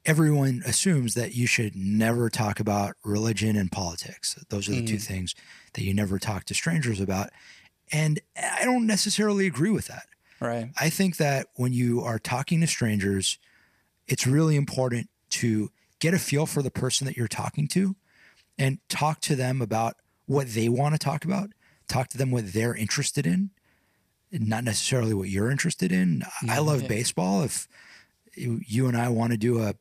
[0.05, 4.37] everyone assumes that you should never talk about religion and politics.
[4.49, 5.03] Those are the two mm.
[5.03, 5.35] things
[5.73, 7.29] that you never talk to strangers about.
[7.91, 10.07] And I don't necessarily agree with that.
[10.39, 10.69] right.
[10.79, 13.37] I think that when you are talking to strangers,
[14.07, 17.95] it's really important to get a feel for the person that you're talking to
[18.57, 19.95] and talk to them about
[20.25, 21.51] what they want to talk about.
[21.87, 23.51] Talk to them what they're interested in,
[24.31, 26.23] not necessarily what you're interested in.
[26.41, 26.65] I mm-hmm.
[26.65, 27.43] love baseball.
[27.43, 27.67] If
[28.33, 29.75] you you and I want to do a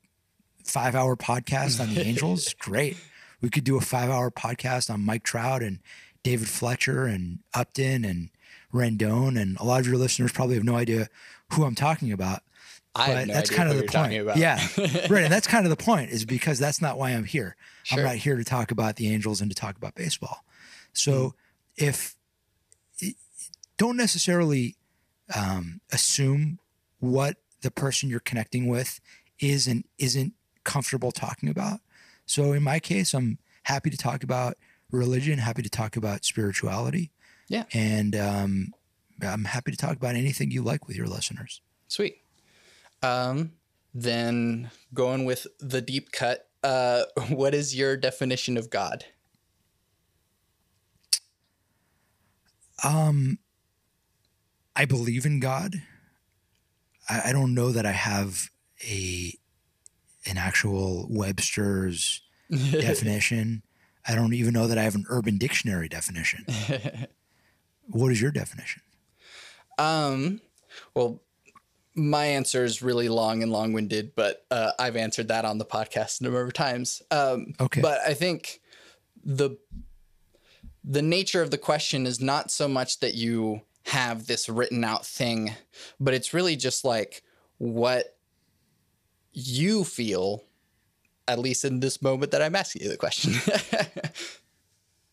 [0.65, 2.97] five hour podcast on the Angels, great.
[3.41, 5.79] We could do a five hour podcast on Mike Trout and
[6.23, 8.31] David Fletcher and Upton and
[8.73, 9.41] Rendon.
[9.41, 11.09] And a lot of your listeners probably have no idea
[11.53, 12.43] who I'm talking about.
[12.95, 14.13] I no that's kind of the point.
[14.37, 14.61] Yeah.
[15.09, 15.23] right.
[15.23, 17.57] And that's kind of the point is because that's not why I'm here.
[17.85, 17.99] Sure.
[17.99, 20.45] I'm not here to talk about the Angels and to talk about baseball.
[20.93, 21.35] So
[21.77, 22.17] if
[23.77, 24.77] don't necessarily
[25.35, 26.59] um, assume
[26.99, 29.01] what the person you're connecting with
[29.39, 30.35] is and isn't
[30.65, 31.81] comfortable talking about.
[32.27, 34.57] So in my case, I'm happy to talk about
[34.91, 37.11] religion, happy to talk about spirituality.
[37.49, 37.65] Yeah.
[37.73, 38.75] And um,
[39.23, 41.61] I'm happy to talk about anything you like with your listeners.
[41.89, 42.19] Sweet.
[43.03, 43.53] Um,
[43.95, 49.05] then going with the deep cut, uh, what is your definition of God?
[52.83, 53.39] Um,
[54.75, 55.83] I believe in God.
[57.09, 58.51] I, I don't know that I have
[58.83, 59.35] a
[60.27, 63.63] an actual Webster's definition.
[64.07, 66.45] I don't even know that I have an Urban Dictionary definition.
[67.89, 68.83] what is your definition?
[69.79, 70.41] Um,
[70.95, 71.23] well,
[71.95, 75.65] my answer is really long and long winded, but uh, I've answered that on the
[75.65, 77.03] podcast a number of times.
[77.11, 77.81] Um, Okay.
[77.81, 78.61] But I think
[79.25, 79.51] the
[80.83, 85.05] the nature of the question is not so much that you have this written out
[85.05, 85.53] thing,
[85.99, 87.23] but it's really just like
[87.59, 88.17] what
[89.33, 90.45] you feel,
[91.29, 93.35] at least in this moment that I'm asking you the question.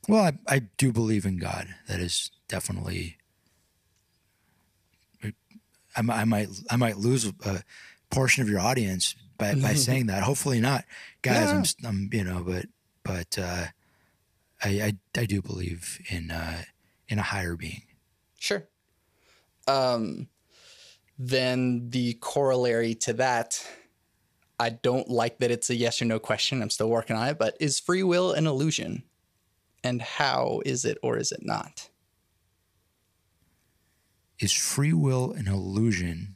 [0.09, 1.67] Well, I, I do believe in God.
[1.89, 3.17] That is definitely.
[5.21, 5.33] I,
[5.97, 7.63] I might I might lose a
[8.09, 10.23] portion of your audience by, by saying that.
[10.23, 10.85] Hopefully not,
[11.21, 11.51] guys.
[11.51, 12.67] I'm, s- I'm you know, but
[13.03, 13.65] but uh,
[14.63, 16.61] I, I I do believe in uh,
[17.09, 17.81] in a higher being.
[18.39, 18.63] Sure.
[19.67, 20.29] Um,
[21.19, 23.61] then the corollary to that,
[24.59, 26.61] I don't like that it's a yes or no question.
[26.61, 29.03] I'm still working on it, but is free will an illusion?
[29.83, 31.89] And how is it or is it not?
[34.39, 36.35] Is free will an illusion,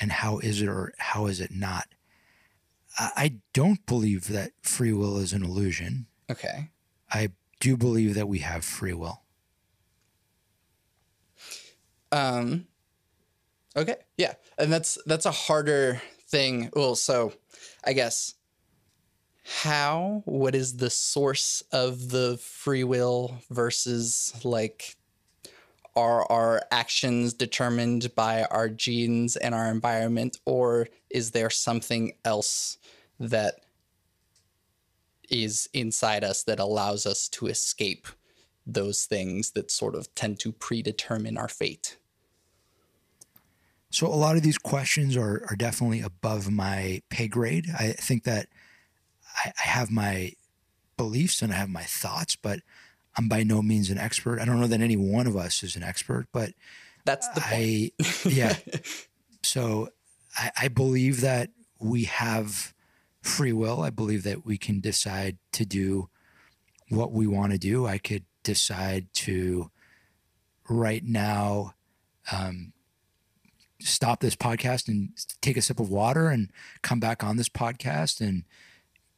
[0.00, 1.86] and how is it or how is it not?
[2.98, 6.06] I, I don't believe that free will is an illusion.
[6.30, 6.70] Okay.
[7.12, 7.30] I
[7.60, 9.22] do believe that we have free will.
[12.12, 12.66] Um
[13.76, 13.96] okay.
[14.16, 14.34] Yeah.
[14.58, 16.70] And that's that's a harder thing.
[16.74, 17.32] Well, so
[17.84, 18.34] I guess
[19.62, 24.96] how what is the source of the free will versus like
[25.96, 32.78] are our actions determined by our genes and our environment or is there something else
[33.18, 33.60] that
[35.28, 38.06] is inside us that allows us to escape
[38.66, 41.96] those things that sort of tend to predetermine our fate
[43.90, 47.66] So a lot of these questions are, are definitely above my pay grade.
[47.76, 48.46] I think that
[49.44, 50.32] I, I have my
[50.96, 52.60] beliefs and I have my thoughts, but
[53.16, 54.40] I'm by no means an expert.
[54.40, 56.52] I don't know that any one of us is an expert, but
[57.04, 57.92] that's the point
[58.24, 58.56] I, yeah.
[59.42, 59.88] So
[60.36, 62.74] I, I believe that we have
[63.22, 63.82] free will.
[63.82, 66.08] I believe that we can decide to do
[66.90, 67.86] what we want to do.
[67.86, 69.70] I could decide to
[70.68, 71.74] right now
[72.30, 72.72] um,
[73.80, 75.10] stop this podcast and
[75.40, 76.50] take a sip of water and
[76.82, 78.44] come back on this podcast and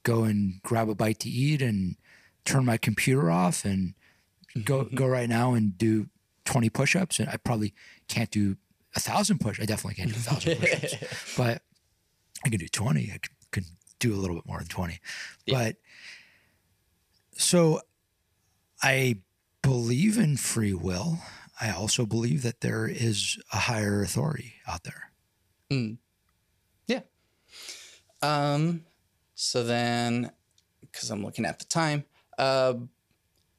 [0.03, 1.97] go and grab a bite to eat and
[2.45, 3.95] turn my computer off and
[4.65, 6.09] go go right now and do
[6.45, 7.19] 20 push-ups.
[7.19, 7.75] And I probably
[8.09, 8.57] can't do
[8.95, 11.35] a thousand push I definitely can't do a thousand push-ups.
[11.37, 11.63] But
[12.45, 13.19] I can do 20 I
[13.51, 13.65] could
[13.99, 14.99] do a little bit more than 20
[15.47, 15.77] but
[17.37, 17.81] so
[18.83, 19.19] I
[19.63, 21.19] believe in free will
[21.61, 25.13] I also believe that there is a higher authority out there
[26.87, 27.01] Yeah.
[28.23, 28.85] Um.
[29.35, 30.31] So then,
[30.81, 32.05] because I'm looking at the time,
[32.39, 32.75] uh,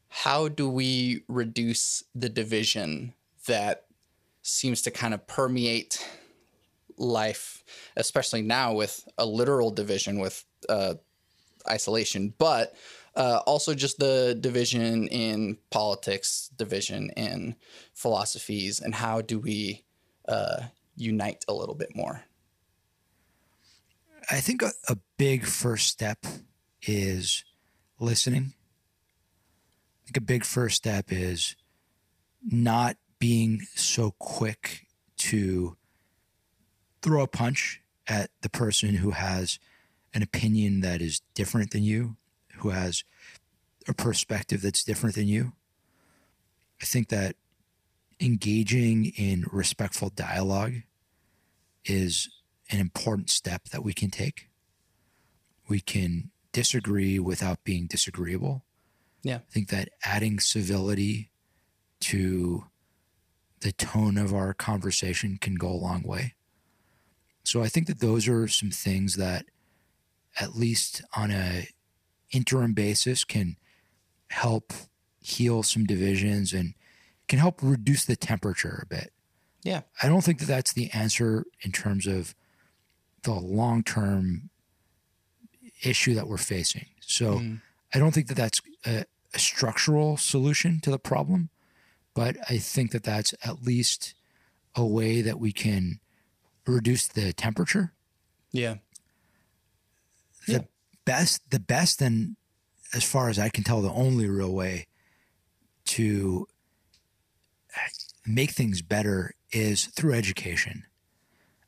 [0.07, 3.13] how do we reduce the division
[3.47, 3.85] that
[4.43, 6.05] seems to kind of permeate
[6.97, 7.63] life,
[7.97, 10.95] especially now with a literal division with uh,
[11.69, 12.75] isolation, but
[13.15, 17.55] uh, also just the division in politics, division in
[17.93, 19.83] philosophies, and how do we
[20.27, 20.63] uh,
[20.95, 22.23] unite a little bit more?
[24.31, 26.25] I think a, a big first step
[26.81, 27.43] is
[27.99, 28.53] listening.
[28.53, 31.55] I think a big first step is
[32.41, 34.87] not being so quick
[35.17, 35.77] to
[37.01, 39.59] throw a punch at the person who has
[40.13, 42.17] an opinion that is different than you,
[42.63, 43.03] who has
[43.87, 45.51] a perspective that's different than you.
[46.81, 47.35] I think that
[48.19, 50.73] engaging in respectful dialogue
[51.85, 52.29] is
[52.71, 54.47] an important step that we can take.
[55.67, 58.63] We can disagree without being disagreeable.
[59.23, 59.37] Yeah.
[59.37, 61.29] I think that adding civility
[62.01, 62.65] to
[63.59, 66.35] the tone of our conversation can go a long way.
[67.43, 69.45] So I think that those are some things that
[70.39, 71.67] at least on a
[72.33, 73.57] interim basis can
[74.29, 74.73] help
[75.19, 76.73] heal some divisions and
[77.27, 79.13] can help reduce the temperature a bit.
[79.63, 79.81] Yeah.
[80.01, 82.35] I don't think that that's the answer in terms of
[83.23, 84.49] the long term
[85.83, 86.87] issue that we're facing.
[87.01, 87.61] So Mm.
[87.93, 91.49] I don't think that that's a, a structural solution to the problem,
[92.13, 94.15] but I think that that's at least
[94.75, 95.99] a way that we can
[96.65, 97.93] reduce the temperature.
[98.51, 98.75] Yeah.
[101.05, 102.35] Best, the best, and
[102.93, 104.87] as far as I can tell, the only real way
[105.85, 106.47] to
[108.25, 110.85] make things better is through education.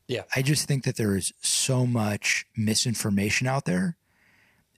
[0.07, 0.23] Yeah.
[0.35, 3.97] I just think that there is so much misinformation out there,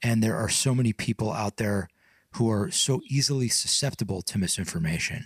[0.01, 1.89] and there are so many people out there
[2.32, 5.26] who are so easily susceptible to misinformation.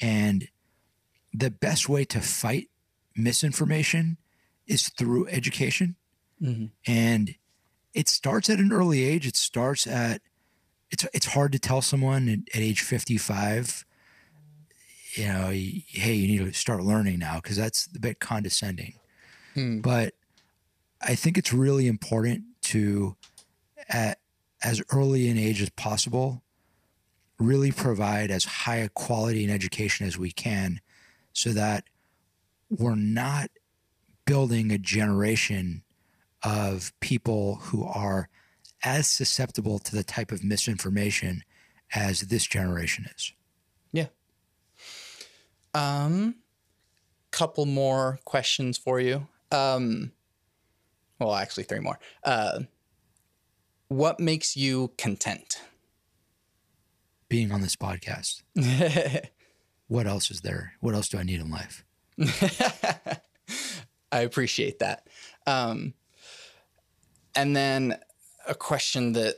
[0.00, 0.48] And
[1.32, 2.70] the best way to fight
[3.14, 4.18] misinformation
[4.66, 5.96] is through education.
[6.42, 6.70] Mhm.
[6.86, 7.36] And
[7.94, 9.26] it starts at an early age.
[9.26, 10.20] It starts at
[10.90, 13.84] it's it's hard to tell someone at, at age 55
[15.16, 18.94] you know, hey, you need to start learning now because that's a bit condescending.
[19.54, 19.80] Hmm.
[19.80, 20.14] But
[21.00, 23.16] I think it's really important to,
[23.88, 24.18] at
[24.62, 26.42] as early an age as possible,
[27.38, 30.80] really provide as high a quality an education as we can
[31.32, 31.84] so that
[32.70, 33.50] we're not
[34.24, 35.83] building a generation
[36.44, 38.28] of people who are
[38.84, 41.42] as susceptible to the type of misinformation
[41.94, 43.32] as this generation is.
[43.92, 44.08] Yeah.
[45.72, 46.36] Um,
[47.30, 49.26] couple more questions for you.
[49.50, 50.12] Um,
[51.18, 51.98] well, actually, three more.
[52.22, 52.60] Uh,
[53.88, 55.60] what makes you content?
[57.28, 58.42] Being on this podcast,
[59.88, 60.74] what else is there?
[60.80, 61.84] What else do I need in life?
[64.12, 65.08] I appreciate that.
[65.46, 65.94] Um,
[67.34, 67.98] and then
[68.46, 69.34] a question that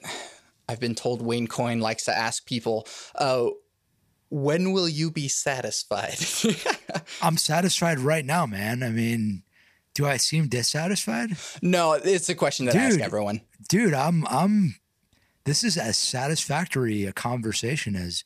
[0.69, 3.47] I've been told Wayne Coyne likes to ask people: uh,
[4.31, 6.19] When will you be satisfied?
[7.23, 8.83] I'm satisfied right now, man.
[8.83, 9.43] I mean,
[9.95, 11.31] do I seem dissatisfied?
[11.63, 13.41] no, it's a question that I ask everyone.
[13.69, 14.77] Dude, I'm I'm
[15.45, 18.25] this is as satisfactory a conversation as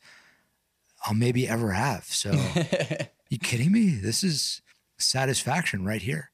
[1.04, 2.04] I'll maybe ever have.
[2.04, 2.32] So
[3.28, 3.90] you kidding me?
[3.90, 4.62] This is
[4.98, 6.30] satisfaction right here.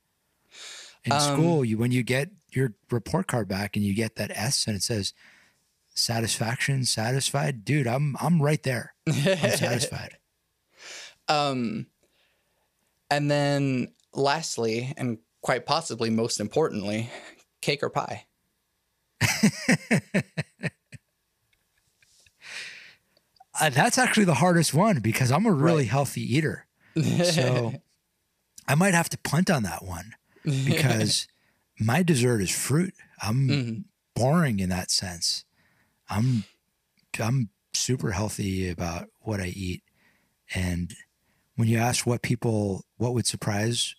[1.04, 4.30] In Um, school, you when you get your report card back and you get that
[4.30, 5.12] S and it says
[5.94, 8.94] satisfaction, satisfied, dude, I'm I'm right there.
[9.06, 10.18] I'm satisfied.
[11.28, 11.88] Um,
[13.10, 17.10] and then lastly, and quite possibly most importantly,
[17.60, 18.26] cake or pie.
[23.58, 25.88] Uh, that's actually the hardest one because I'm a really Right.
[25.90, 26.66] healthy eater.
[27.24, 27.74] So
[28.68, 31.26] I might have to punt on that one because
[31.78, 32.94] my dessert is fruit.
[33.22, 33.84] I'm Mhm.
[34.14, 35.44] boring in that sense.
[36.08, 36.44] I'm
[37.18, 39.82] I'm super healthy about what I eat.
[40.54, 40.94] And
[41.54, 43.94] when you ask what people what would surprise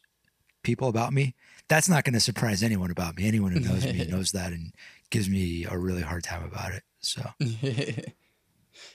[0.63, 1.33] people about me,
[1.67, 3.27] that's not going to surprise anyone about me.
[3.27, 4.73] Anyone who knows me knows that and
[5.09, 6.83] gives me a really hard time about it.
[6.99, 7.21] So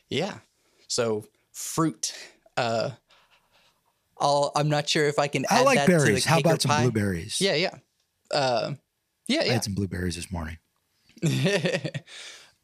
[0.09, 0.39] yeah.
[0.89, 2.13] So fruit.
[2.57, 2.91] Uh,
[4.21, 5.45] I'll, I'm not sure if I can.
[5.51, 6.25] I add like that to the berries.
[6.25, 6.83] How about some pie.
[6.83, 7.41] blueberries?
[7.41, 7.75] Yeah, yeah,
[8.33, 8.75] uh,
[9.27, 9.53] yeah, I yeah.
[9.53, 10.59] had some blueberries this morning.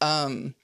[0.01, 0.55] um,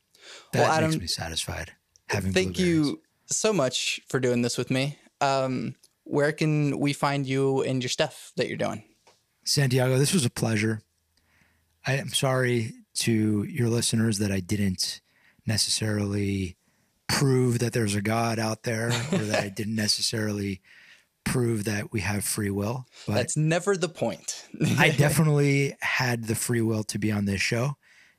[0.53, 1.73] That Well, makes me satisfied.
[2.09, 4.99] Having thank you so much for doing this with me.
[5.21, 5.75] Um,
[6.05, 8.85] where can we find you and your stuff that you're doing?
[9.45, 10.83] Santiago, this was a pleasure.
[11.87, 15.01] I am sorry to your listeners that I didn't
[15.47, 16.57] necessarily
[17.09, 20.61] prove that there's a God out there or that I didn't necessarily
[21.25, 22.87] prove that we have free will.
[23.07, 24.47] But That's never the point.
[24.79, 27.77] I definitely had the free will to be on this show.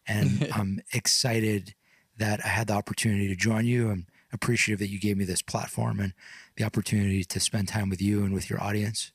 [0.07, 1.75] And I'm excited
[2.17, 3.89] that I had the opportunity to join you.
[3.89, 6.13] I'm appreciative that you gave me this platform and
[6.57, 9.11] the opportunity to spend time with you and with your audience.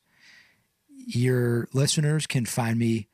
[0.89, 3.09] Your listeners can find me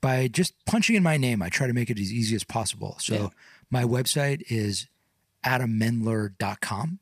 [0.00, 1.42] by just punching in my name.
[1.42, 2.96] I try to make it as easy as possible.
[3.00, 3.28] So yeah.
[3.70, 4.86] my website is
[5.44, 7.00] adammendler.com.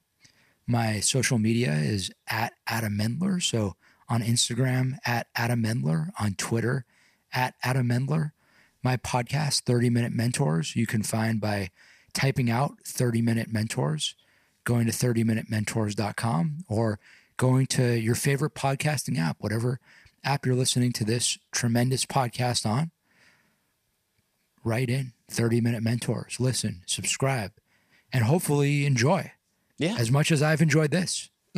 [0.66, 3.42] My social media is at Adam Mendler.
[3.42, 3.76] So
[4.08, 6.84] on Instagram, at Adam Mendler, on Twitter,
[7.32, 8.32] at Adam Mendler.
[8.82, 11.70] My podcast, 30 Minute Mentors, you can find by
[12.12, 14.16] typing out 30 Minute Mentors,
[14.64, 16.98] going to 30minutementors.com, or
[17.36, 19.80] going to your favorite podcasting app, whatever
[20.24, 22.90] app you're listening to this tremendous podcast on.
[24.64, 27.52] Write in 30 Minute Mentors, listen, subscribe,
[28.12, 29.32] and hopefully enjoy.
[29.82, 29.96] Yeah.
[29.98, 31.28] As much as I've enjoyed this.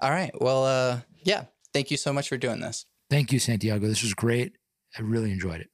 [0.00, 0.30] All right.
[0.40, 1.46] Well, uh, yeah.
[1.72, 2.86] Thank you so much for doing this.
[3.10, 3.88] Thank you, Santiago.
[3.88, 4.56] This was great.
[4.96, 5.68] I really enjoyed it.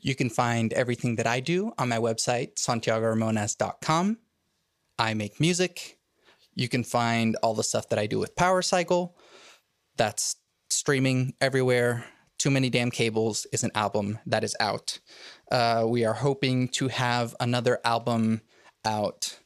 [0.00, 4.18] You can find everything that I do on my website, santiagoramones.com.
[4.98, 5.98] I make music.
[6.56, 9.16] You can find all the stuff that I do with Power Cycle.
[9.96, 10.34] That's
[10.68, 12.06] streaming everywhere.
[12.38, 14.98] Too Many Damn Cables is an album that is out.
[15.52, 18.40] Uh, we are hoping to have another album
[18.84, 19.38] out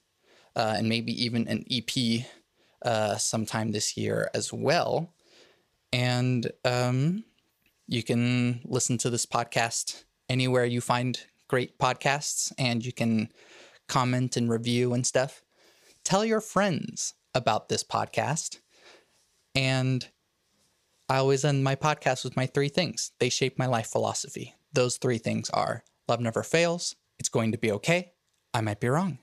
[0.57, 2.25] uh, and maybe even an EP
[2.83, 5.13] uh, sometime this year as well.
[5.93, 7.25] And um,
[7.87, 13.29] you can listen to this podcast anywhere you find great podcasts, and you can
[13.89, 15.43] comment and review and stuff.
[16.05, 18.59] Tell your friends about this podcast.
[19.55, 20.09] And
[21.09, 23.13] I always end my podcast with my three things.
[23.19, 24.55] They shape my life philosophy.
[24.73, 28.13] Those three things are love never fails, it's going to be okay,
[28.53, 29.19] I might be wrong.